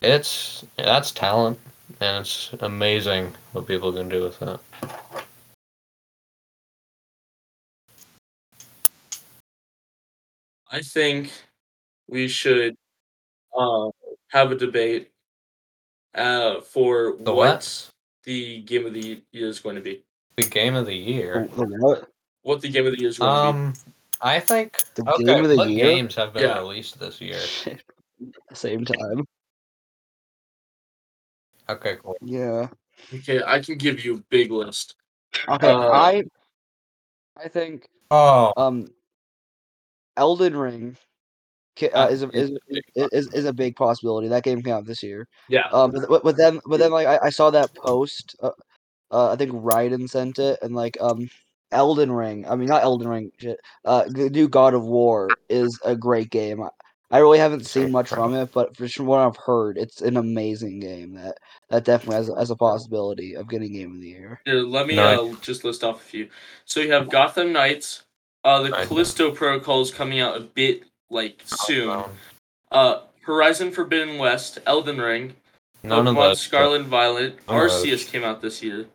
[0.01, 1.59] it's that's talent,
[1.99, 4.59] and it's amazing what people can do with that.
[10.71, 11.31] I think
[12.09, 12.75] we should
[13.57, 13.89] uh,
[14.29, 15.11] have a debate
[16.15, 17.89] uh, for The what what?
[18.23, 20.03] the game of the year is going to be.
[20.37, 21.47] The game of the The, year.
[21.55, 22.09] the what?
[22.41, 23.57] What the game of the year is going to be.
[23.59, 23.73] Um,
[24.21, 25.23] I think The okay.
[25.23, 25.85] game of the what year?
[25.85, 26.59] games have been Yeah.
[26.59, 27.37] released this year?
[28.53, 29.25] Same time.
[31.69, 32.17] Okay, cool.
[32.21, 32.67] Yeah.
[33.13, 34.95] Okay, I can give you a big list.
[35.47, 35.67] Okay.
[35.67, 36.23] Uh, I
[37.37, 38.87] I think Oh, um
[40.17, 40.99] Elden Ring ca-
[41.83, 44.27] uh, Uh, is, a, is, is is is a big possibility.
[44.27, 45.27] That game came out this year.
[45.47, 45.67] Yeah.
[45.71, 48.35] Um, but, but- but then but then like I, I saw that post.
[48.41, 48.51] Uh,
[49.11, 51.29] uh, I think Raiden sent it, and like um
[51.71, 52.45] Elden Ring.
[52.47, 53.31] I mean, not Elden Ring.
[53.37, 53.59] Shit.
[53.85, 56.61] Uh, the new God of War is a great game.
[56.61, 56.69] I,
[57.11, 60.79] I really haven't seen much from it, but from what I've heard, it's an amazing
[60.79, 61.13] game.
[61.13, 61.37] That
[61.69, 64.41] that definitely has, has a possibility of getting Game of the Year.
[64.45, 66.29] Here, let me uh, just list off a few.
[66.65, 68.03] So you have Gotham Knights.
[68.43, 71.89] Uh, the Callisto Protocol is coming out a bit like soon.
[71.89, 72.11] Um,
[72.71, 75.35] Uh, Horizon Forbidden West, Elden Ring,
[75.83, 76.37] None of.
[76.37, 77.45] Scarlet and Violet.
[77.47, 78.87] Arceus came out this year.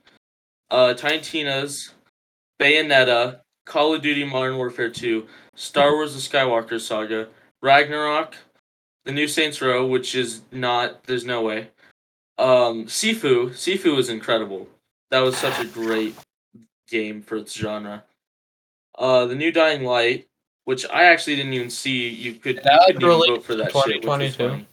[0.70, 1.92] Uh, Tiny Tina's,
[2.60, 7.28] Bayonetta, Call of Duty Modern Warfare 2, Star Wars: The Skywalker Saga,
[7.62, 8.36] Ragnarok,
[9.04, 11.04] the new Saints Row, which is not.
[11.04, 11.68] There's no way.
[12.38, 13.50] Um, Sifu.
[13.50, 14.68] Sifu was incredible.
[15.10, 16.14] That was such a great
[16.88, 18.04] game for its genre.
[18.98, 20.26] Uh, the new Dying Light,
[20.64, 22.08] which I actually didn't even see.
[22.08, 24.02] You could, you That couldn't even vote for that in shit.
[24.02, 24.66] 2022.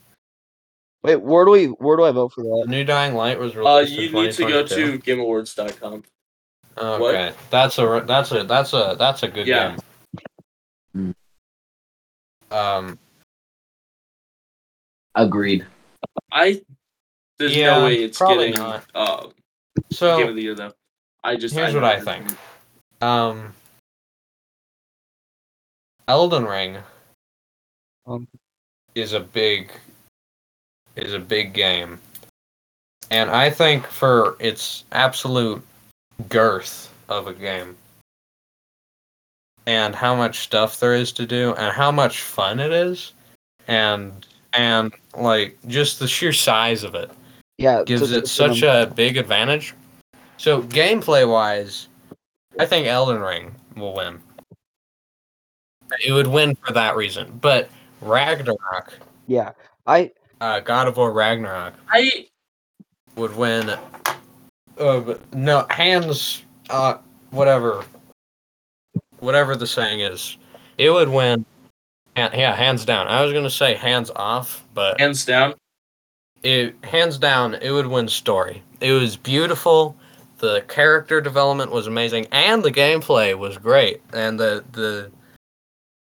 [1.03, 2.65] Wait, where do we where do I vote for that?
[2.67, 4.97] New Dying Light was Uh, released you in need to go 2022.
[4.99, 6.03] to GameAwards.com.
[6.77, 9.75] Okay, that's a that's a that's a that's a good Yeah.
[10.93, 11.15] game.
[12.51, 12.99] Um,
[15.15, 15.65] Agreed.
[16.31, 16.61] I
[17.37, 18.85] there's Yeah, no way it's probably getting not.
[18.93, 19.31] uh game
[19.91, 20.73] so of the year though.
[21.23, 22.35] I just Here's I what I think.
[23.01, 23.53] gonna- um,
[26.11, 26.77] Elden Ring
[28.05, 28.27] Um.
[28.95, 29.71] is a big
[30.97, 31.99] is a big game,
[33.09, 35.63] and I think for its absolute
[36.27, 37.77] girth of a game,
[39.65, 43.13] and how much stuff there is to do, and how much fun it is,
[43.69, 44.11] and
[44.51, 47.09] and like just the sheer size of it
[47.57, 49.73] Yeah, gives it such a big advantage.
[50.35, 51.87] So gameplay wise,
[52.59, 54.19] I think Elden Ring will win.
[56.05, 57.37] It would win for that reason.
[57.41, 57.69] But
[58.01, 58.93] Ragnarok,
[59.27, 59.51] yeah.
[59.87, 62.27] I uh, God of War Ragnarok I
[63.15, 63.71] would win.
[64.77, 66.95] Uh, no, hands, uh,
[67.29, 67.83] whatever,
[69.19, 70.37] whatever the saying is,
[70.77, 71.45] it would win.
[72.15, 73.07] han- Yeah, hands down.
[73.07, 75.53] I was gonna say hands off, but hands down.
[76.43, 79.95] it hands down it would win story it was beautiful
[80.39, 85.11] the character development was amazing and the gameplay was great and the the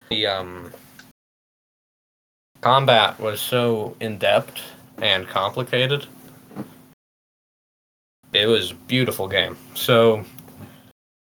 [0.08, 0.72] the um
[2.60, 4.60] combat was so in-depth
[4.98, 6.06] and complicated.
[8.32, 9.56] It was a beautiful game.
[9.74, 10.24] So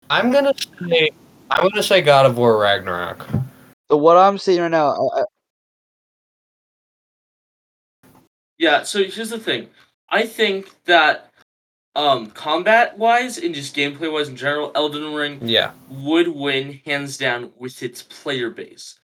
[0.09, 0.53] i'm gonna
[0.87, 1.09] say
[1.49, 3.27] i'm gonna say god of war ragnarok.
[3.89, 5.23] So what I'm seeing right now, I, I,
[8.57, 9.69] Yeah, so here's the thing.
[10.09, 11.32] I think that
[11.95, 17.17] um combat wise and just gameplay wise in general, Elden Ring yeah would win hands
[17.17, 18.99] down with its player base.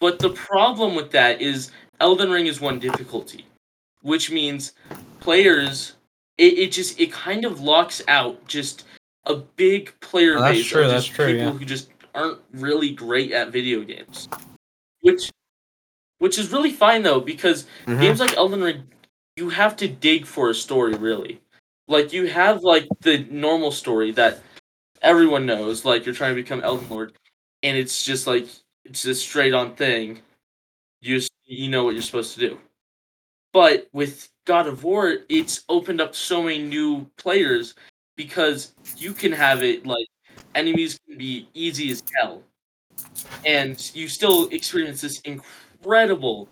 [0.00, 1.70] But the problem with that is
[2.00, 3.46] Elden Ring is one difficulty,
[4.02, 4.72] which means
[5.20, 5.94] players
[6.38, 8.84] it, it just it kind of locks out just
[9.26, 11.52] a big player Oh, that's base true, of that's just true, people yeah.
[11.52, 14.28] who just aren't really great at video games.
[15.02, 15.30] Which
[16.18, 18.00] which is really fine though, because Mhm.
[18.00, 18.82] games like Elden Ring,
[19.36, 21.40] you have to dig for a story really.
[21.88, 24.40] Like you have like the normal story that
[25.02, 27.12] everyone knows, like you're trying to become Elden Lord,
[27.62, 28.46] and it's just like
[28.84, 30.20] it's a straight on thing.
[31.00, 32.58] You just, you know what you're supposed to do.
[33.52, 37.74] But with God of War, it's opened up so many new players
[38.16, 40.06] because you can have it like
[40.54, 42.42] enemies can be easy as hell,
[43.44, 46.48] and you still experience this incredible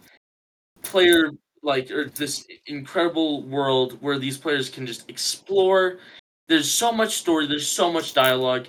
[0.83, 1.31] player
[1.63, 5.99] like or this incredible world where these players can just explore.
[6.49, 7.47] There's so much story.
[7.47, 8.67] There's so much dialogue.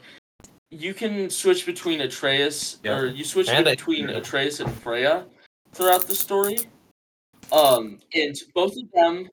[0.70, 2.98] You can switch between Atreus, Yeah.
[2.98, 4.28] or you switch And between Atreus.
[4.28, 5.26] Atreus and Freya
[5.74, 6.60] throughout the story.
[7.52, 9.30] Um, and both of them,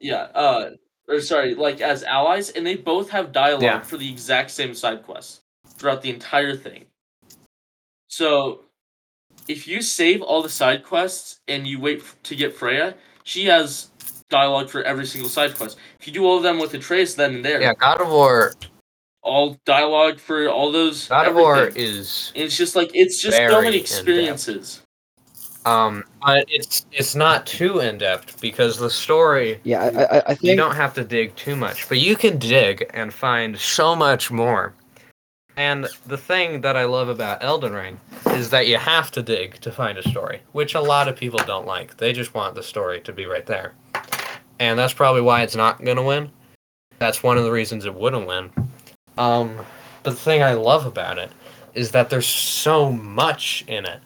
[0.00, 0.70] yeah, uh,
[1.08, 3.80] or sorry, like as allies, and they both have dialogue Yeah.
[3.80, 6.84] for the exact same side quests throughout the entire thing.
[8.08, 8.64] So,
[9.48, 12.94] if you save all the side quests and you wait to get Freya,
[13.24, 13.90] she has
[14.28, 15.78] dialogue for every single side quest.
[16.00, 18.54] If you do all of them with Atreus then and there, yeah god of war
[19.26, 21.08] all dialogue for all those.
[21.08, 24.82] god of war is And it's just like it's just so many experiences.
[25.64, 30.38] Um, but it's it's not too in depth because the story yeah, I, I, I
[30.40, 34.30] you don't have to dig too much, but you can dig and find so much
[34.30, 34.74] more.
[35.56, 37.98] And the thing that I love about Elden Ring
[38.32, 41.40] is that you have to dig to find a story, which a lot of people
[41.46, 41.96] don't like.
[41.96, 43.72] They just want the story to be right there.
[44.58, 46.30] And that's probably why it's not going to win.
[46.98, 48.50] That's one of the reasons it wouldn't win.
[49.16, 49.56] Um,
[50.02, 51.30] but the thing I love about it
[51.74, 54.00] is that there's so much in it.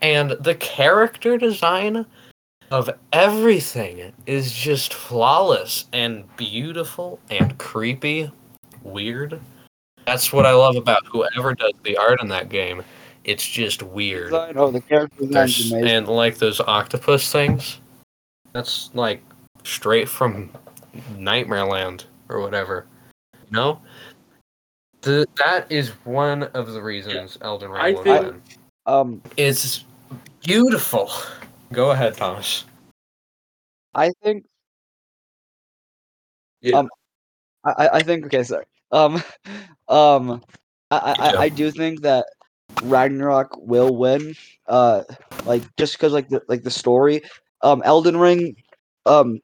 [0.00, 2.06] And the character design
[2.70, 8.30] of everything is just flawless and beautiful and creepy,
[8.82, 9.40] weird.
[10.06, 12.82] That's what I love about whoever does the art in that game.
[13.24, 14.32] It's just weird.
[14.32, 17.80] Oh, the character There's- and like those octopus things.
[18.52, 19.20] That's like
[19.64, 20.50] straight from
[21.18, 22.86] Nightmare Land or whatever.
[23.34, 23.80] You know?
[25.00, 28.42] The, that is one of the reasons Elden Ring I will think-
[28.86, 29.84] Um, It's
[30.44, 31.10] beautiful.
[31.72, 32.64] Go ahead, Thomas.
[33.92, 34.44] I think.
[36.60, 36.76] Yeah.
[36.78, 36.90] Um,
[37.64, 38.66] I, I- I think okay, sorry.
[38.92, 39.20] Um,
[39.88, 40.42] um,
[40.90, 41.40] I, I, I- Yeah.
[41.44, 42.26] I do think that
[42.80, 44.34] Ragnarok will win.
[44.66, 45.02] Uh,
[45.44, 47.22] like just because like the like the story,
[47.62, 48.56] um, Elden Ring,
[49.06, 49.40] um,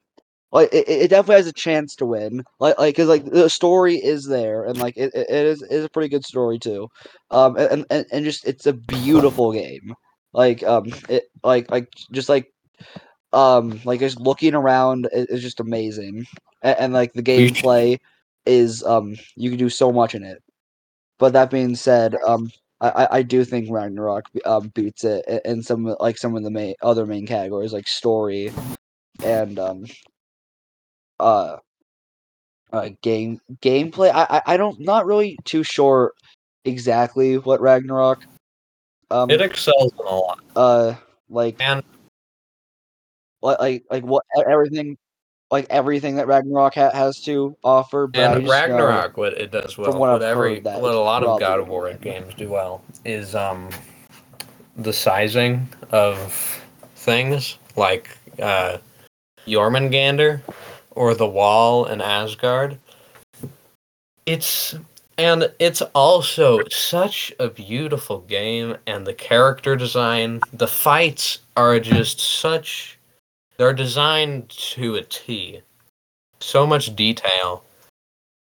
[0.51, 2.43] like it, it definitely has a chance to win.
[2.59, 5.85] Like like because like the story is there and like it, it is it is
[5.85, 6.89] a pretty good story too.
[7.31, 9.93] Um, and and and just it's a beautiful game.
[10.33, 12.47] Like um, it like like just like
[13.33, 16.25] um like just looking around i- is just amazing
[16.61, 17.97] and, and like the gameplay
[18.45, 20.41] is um you can do so much in it
[21.19, 25.95] but that being said um i i, do think ragnarok um beats it in some
[25.99, 28.51] like some of the main other main categories like story
[29.23, 29.85] and um
[31.19, 31.57] uh
[32.73, 36.13] uh game gameplay i i, I don't not really too sure
[36.65, 38.25] exactly what ragnarok
[39.11, 40.39] um It excels in a lot.
[40.55, 40.95] uh
[41.29, 41.83] like And
[43.41, 44.97] like like like what everything
[45.53, 48.07] like everything that Ragnarok ha- has to offer.
[48.07, 51.39] But and Ragnarok, what it does well, what what, every heard, what a lot of
[51.39, 53.69] God of War games do well is um
[54.75, 56.59] the sizing of
[56.95, 58.79] things like uh
[59.45, 60.41] Jormungandr
[60.91, 62.79] or the Wall in Asgard.
[64.25, 64.73] It's
[65.19, 72.19] and it's also such a beautiful game and the character design, the fights are just
[72.19, 72.97] such
[73.63, 75.61] they're designed to a T.
[76.41, 77.63] So much detail.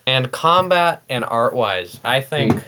[0.08, 2.64] And combat and art wise, I think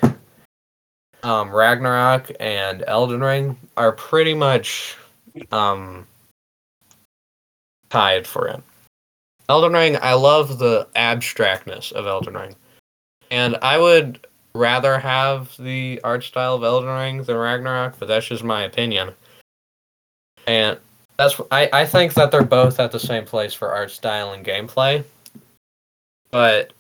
[1.24, 4.98] um, Ragnarok and Elden Ring are pretty much
[5.54, 6.06] um,
[7.90, 8.62] tied for it.
[9.48, 12.56] Elden Ring, I love the abstractness of Elden Ring.
[13.32, 18.28] And I would rather have the art style of Elden Ring than Ragnarok, but that's
[18.28, 19.14] just my opinion.
[20.48, 20.78] And
[21.18, 24.45] that's I, I think that they're both at the same place for art style and
[24.45, 25.03] gameplay.
[26.32, 26.74] But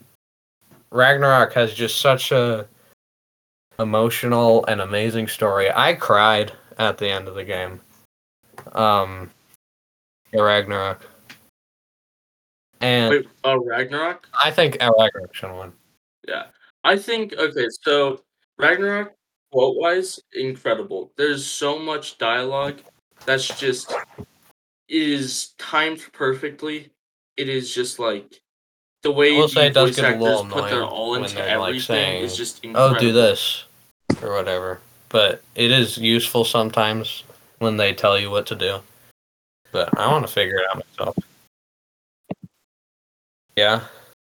[0.91, 2.67] Ragnarok has just such a
[3.79, 5.69] emotional and amazing story.
[5.71, 7.79] I cried at the end of the game.
[8.73, 9.31] Um
[10.33, 11.07] Ragnarok.
[12.81, 14.27] And Wait, uh, Ragnarok?
[14.33, 15.71] I think Ragnarok should win.
[16.27, 16.47] Yeah.
[16.83, 18.21] I think okay, so
[18.57, 19.13] Ragnarok
[19.51, 21.13] quote wise, incredible.
[21.15, 22.81] There's so much dialogue
[23.25, 23.91] that's just
[24.87, 26.89] it is timed perfectly.
[27.37, 28.41] It is just like
[29.03, 31.35] the way the say it does voice get a actors little put their all into
[31.35, 32.95] they're, like, everything saying, is just incredible.
[32.95, 33.65] Oh, do this
[34.21, 34.79] or whatever.
[35.09, 37.23] But it is useful sometimes
[37.59, 38.79] when they tell you what to do.
[39.71, 41.15] But I want to figure it out myself.
[43.55, 43.81] Yeah,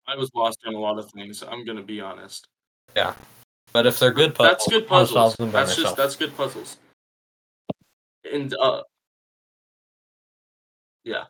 [0.06, 1.42] I was lost in a lot of things.
[1.42, 2.46] I'm gonna be honest.
[2.96, 3.14] Yeah,
[3.72, 5.36] but if they're good puzzles, That's good puzzles.
[5.36, 5.96] them by That's just myself.
[5.96, 6.76] that's good puzzles.
[8.30, 8.82] And uh
[11.04, 11.24] yeah.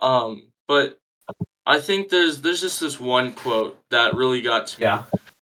[0.00, 0.98] Um but
[1.66, 4.84] I think there's there's just this one quote that really got to me.
[4.86, 5.04] Yeah.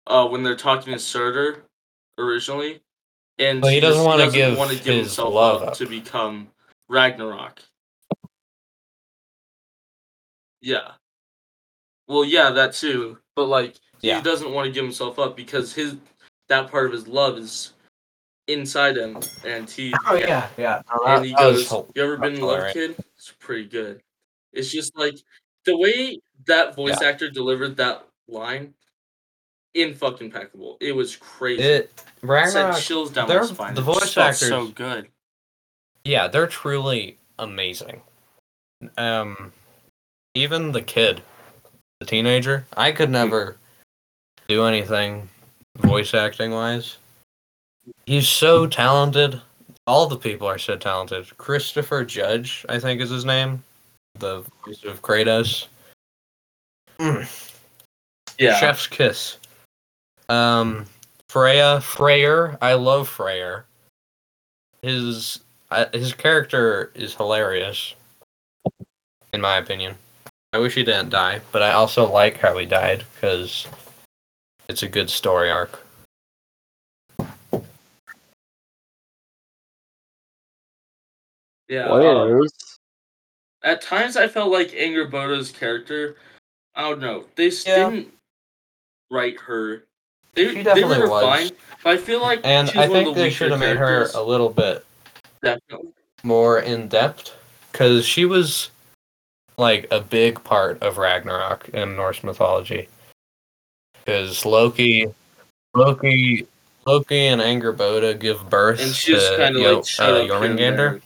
[0.08, 1.64] Uh when they're talking to Surtur
[2.18, 2.82] originally.
[3.40, 5.74] And Well, he doesn't wanna give wanna his himself love up up.
[5.76, 6.50] to become
[6.90, 7.62] Ragnarok.
[10.62, 10.92] Yeah.
[12.08, 13.18] Well, yeah, that too.
[13.36, 14.18] But like Yeah.
[14.18, 15.96] he doesn't want to give himself up because his
[16.50, 17.74] that part of his love is
[18.48, 20.82] inside him and he Oh yeah, yeah.
[20.94, 22.74] No, and he goes, hel- "You ever been in love, hilarious.
[22.74, 24.02] kid?" It's pretty good.
[24.54, 25.16] It's just like
[25.66, 28.74] the way that voice actor delivered that line,
[29.74, 30.78] in fucking impeccable.
[30.82, 31.64] It was crazy.
[31.64, 32.04] It
[32.48, 33.74] Sent chills down my they're- spine.
[33.76, 35.08] the voice just felt actors- so good.
[36.04, 38.02] Yeah, they're truly amazing.
[38.98, 39.54] Um,
[40.34, 41.22] even the kid,
[42.00, 43.58] the teenager, I could never
[44.48, 45.30] do anything
[45.78, 46.98] voice acting wise.
[48.06, 49.42] He's so talented.
[49.88, 51.36] All the people are so talented.
[51.38, 53.64] Christopher Judge, I think is his name,
[54.20, 55.68] the voice of Kratos.
[57.00, 57.50] Mm.
[58.38, 58.60] Yeah.
[58.60, 59.38] Chef's kiss.
[60.30, 60.86] Um,
[61.30, 62.58] Freya, Freyr.
[62.62, 63.66] I love Freyr.
[64.82, 67.96] His uh, his character is hilarious,
[69.34, 69.96] in my opinion.
[70.54, 73.68] I wish he didn't die, but I also like how he died because
[74.68, 75.80] it's a good story arc.
[81.72, 81.86] Yeah.
[81.88, 82.42] uh,
[83.64, 86.18] at times, I felt like Angrboda's character.
[86.76, 87.24] I don't know.
[87.36, 87.90] They Yeah.
[87.90, 88.14] didn't
[89.10, 89.84] write her
[90.34, 91.24] They, She they definitely were was.
[91.24, 93.60] fine, but I feel like And she's I one of think the they should have
[93.60, 94.86] made her a little bit
[95.42, 95.92] Definitely.
[96.24, 97.34] more in depth
[97.72, 98.70] because she was
[99.58, 102.88] like a big part of Ragnarok in Norse mythology.
[103.94, 105.08] Because Loki,
[105.74, 106.48] Loki,
[106.86, 110.42] Loki, and Angrboda give birth And she just to kind of like showed uh, up
[110.42, 111.02] here and Jormungandr, there.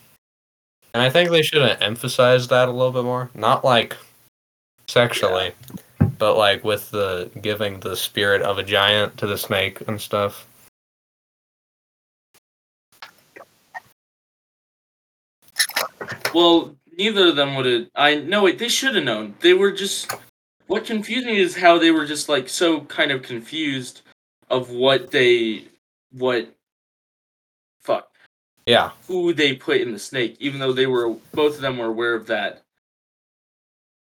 [0.96, 3.30] And I think they should have emphasized that a little bit more.
[3.36, 3.98] Not like
[4.88, 5.52] sexually,
[6.18, 10.48] but like with the giving the spirit of a giant to the snake and stuff.
[16.34, 17.88] Well, neither of them would have.
[17.96, 19.36] I no wait, they should have known.
[19.42, 20.10] They were just.
[20.68, 24.04] What confused me is how they were just like so kind of confused
[24.50, 25.66] of what they
[26.14, 26.55] what.
[28.66, 31.86] Yeah, Who they put in the snake, even though they were both of them were
[31.86, 32.64] aware of that.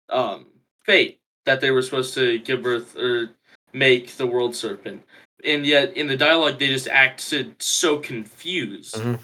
[0.09, 0.46] Um,
[0.84, 3.30] fate that they were supposed to give birth or
[3.72, 5.02] make the world serpent,
[5.44, 8.94] and yet in the dialogue they just acted so confused.
[8.94, 9.18] Mhm.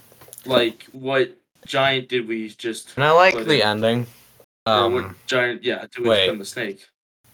[0.46, 4.06] Like what giant did we just and I like the it- ending.
[4.66, 5.62] or Um, what giant?
[5.62, 6.36] Yeah, do we wait.
[6.36, 6.86] the snake?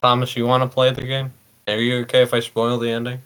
[0.03, 1.33] Thomas, you want to play the game?
[1.67, 3.23] Are you okay if I spoil the ending?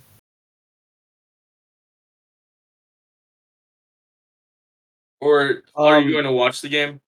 [5.21, 7.01] Or are Um, you going to watch the game?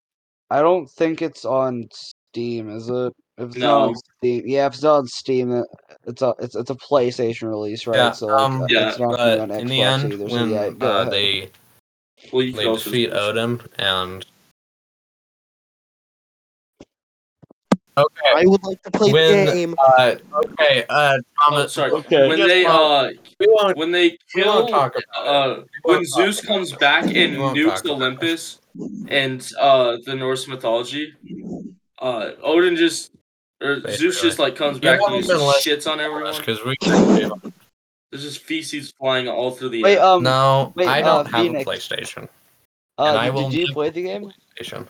[0.50, 3.12] I don't think it's on Steam, is it?
[3.38, 3.88] If it's not No.
[3.88, 5.64] on Steam, yeah, if it's not on Steam,
[6.06, 7.96] it's a it's it's a PlayStation release, right?
[7.96, 9.82] Yeah, so like, um, uh, Yeah, it's not But gonna be on in Xbox the
[9.82, 10.28] end, either.
[10.28, 11.50] So when yeah, uh, they
[12.30, 13.20] Well, they defeat spoil.
[13.20, 14.26] Odin and
[17.96, 19.74] okay, I would like to play When- the game.
[19.98, 20.14] uh,
[20.44, 21.18] okay, uh,
[21.50, 21.90] Oh, sorry.
[21.92, 22.28] Okay.
[22.28, 26.08] When they uh we want when they we won't kill talk about uh when won't
[26.08, 26.78] talk Zeus about comes it.
[26.80, 27.90] back and nukes talk about it.
[27.90, 28.60] Olympus
[29.08, 31.12] and uh the Norse mythology,
[31.98, 33.10] uh Odin just
[33.60, 36.34] or Zeus just like comes You back and just been shits on everyone.
[36.36, 36.76] because we.
[38.10, 40.02] There's just feces flying all through the Wait, air.
[40.04, 41.64] um, no, wait, I uh, don't have Phoenix.
[41.66, 42.28] a PlayStation.
[42.98, 44.30] uh, and I did, will did you play the game?
[44.60, 44.86] PlayStation.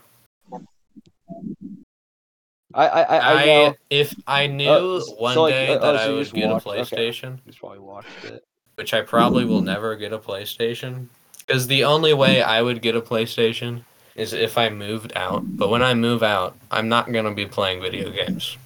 [2.74, 3.74] I I I, I I, know.
[3.90, 6.50] if I knew s- one so, day uh, that oh, I so you would get
[6.50, 7.10] a watched- okay.
[7.10, 8.44] PlayStation, You probably watched it.
[8.76, 11.06] which I probably will never get a PlayStation,
[11.46, 13.82] because the only way I would get a PlayStation
[14.14, 15.42] is if I moved out.
[15.56, 18.56] But when I move out, I'm not gonna be playing video games.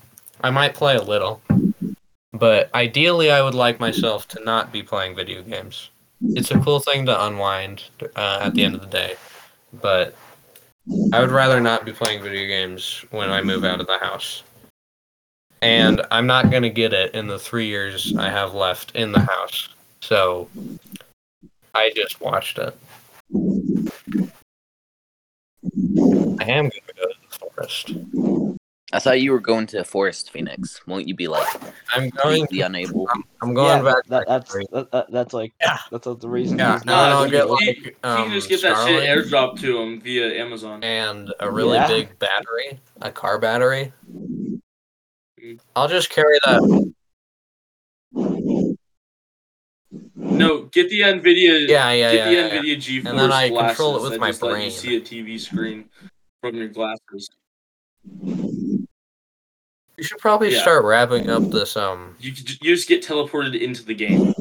[0.43, 1.41] I might play a little,
[2.33, 5.91] but ideally, I would like myself to not be playing video games.
[6.35, 7.85] It's a cool thing to unwind
[8.17, 9.17] uh, at the end of the day,
[9.83, 10.15] but
[11.13, 14.43] I would rather not be playing video games when I move out of the house.
[15.63, 19.21] And I'm not gonna get it in the three years I have left in the
[19.21, 19.69] house.
[20.01, 20.49] So
[21.75, 22.77] I just watched it.
[26.39, 27.93] I am gonna go to the forest.
[28.97, 30.81] I thought you were going to Forest Phoenix.
[30.87, 31.47] Won't you be like
[31.93, 32.39] I'm going.
[32.41, 33.07] completely unable?
[33.43, 34.07] I'm going yeah, back.
[34.07, 35.77] That, that's that, that, that's like Yeah.
[35.91, 36.59] that's like the reason.
[36.59, 39.03] Yeah, he's and not then I'll get like you um, can just get that shit
[39.03, 40.83] Starlink airdropped to him via Amazon.
[40.83, 41.87] and a really Yeah.
[41.89, 43.93] big battery, a car battery.
[45.77, 46.93] I'll just carry that.
[50.15, 51.69] No, get the Nvidia.
[51.69, 52.25] Yeah, yeah, get yeah.
[52.25, 52.63] the yeah, yeah.
[52.63, 54.71] Nvidia GeForce And then I glasses control it with my just let you brain.
[54.71, 55.85] see a TV screen
[56.41, 57.29] from your glasses.
[59.97, 60.61] You should probably Yeah.
[60.61, 62.31] start wrapping up this um You
[62.61, 64.35] you just get teleported into the game.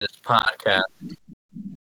[0.00, 0.82] this podcast.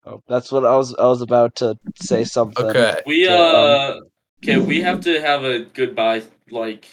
[0.06, 2.64] Oh, that's what I was I was about to say something.
[2.64, 3.02] Okay.
[3.06, 4.02] We So, uh, um,
[4.42, 6.86] okay, we have to have a goodbye like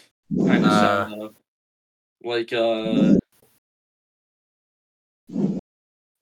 [0.46, 1.34] kind of Uh, sound though.
[2.22, 3.14] like uh,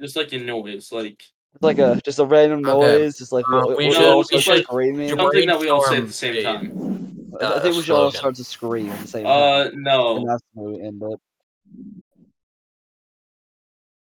[0.00, 1.22] just like a noise, like
[1.56, 2.98] It's like a just a random Okay.
[2.98, 5.08] noise, just like Uh, we, we we should- all we start should- screaming.
[5.08, 6.44] Your something that we all say at the same phase.
[6.44, 7.32] time.
[7.40, 8.18] I uh, think we should all slogan.
[8.18, 9.72] start to scream at the same Uh, time.
[9.72, 11.20] And no, that's how we end it.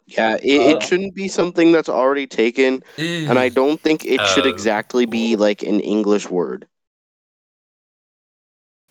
[0.07, 4.21] Yeah, it, Uh, it shouldn't be something that's already taken, and I don't think it
[4.29, 6.67] should Uh, exactly be like an English word.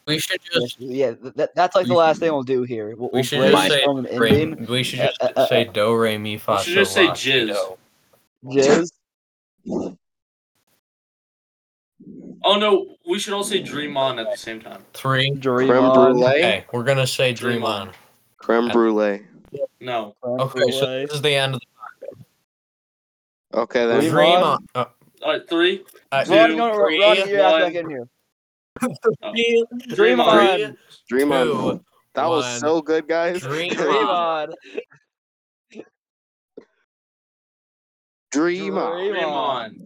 [0.06, 2.90] We should Yeah, just yeah, that, that's like the last should- thing we'll do here.
[2.96, 4.66] We'll, we we'll should just say brainstorm an Re- ending.
[4.68, 7.04] we should Uh, just uh, uh, say do re mi fa We should just sol
[7.04, 7.48] say la, si, jizz.
[7.54, 7.78] do.
[8.46, 8.92] Jizz.
[12.44, 14.84] oh no, we should all say "Dream On" at the same time.
[14.94, 15.32] Three.
[15.32, 15.94] Dream Creme on.
[16.14, 17.88] brulee, Okay, we're gonna say Dream dream on.
[17.90, 17.94] on.
[18.38, 19.22] creme brulee.
[19.80, 21.62] No, Creme Okay, so this is the end of
[23.54, 24.00] Okay the then.
[24.02, 24.44] Dream dream on.
[24.44, 24.68] on.
[24.76, 24.86] Uh,
[25.22, 27.72] all right, three, uh, Two, Ronnie, no, no, three, Ronnie, you have to one.
[27.74, 28.08] get in here.
[29.34, 29.66] three,
[29.96, 30.76] Dream on.
[31.08, 31.46] Dream on.
[31.46, 31.84] two,
[32.16, 33.42] That was so good, guys.
[33.42, 34.06] Dream Dream on.
[34.08, 34.48] on.
[34.48, 34.80] Dream on.
[38.34, 39.24] Dream Dream on.
[39.24, 39.84] On.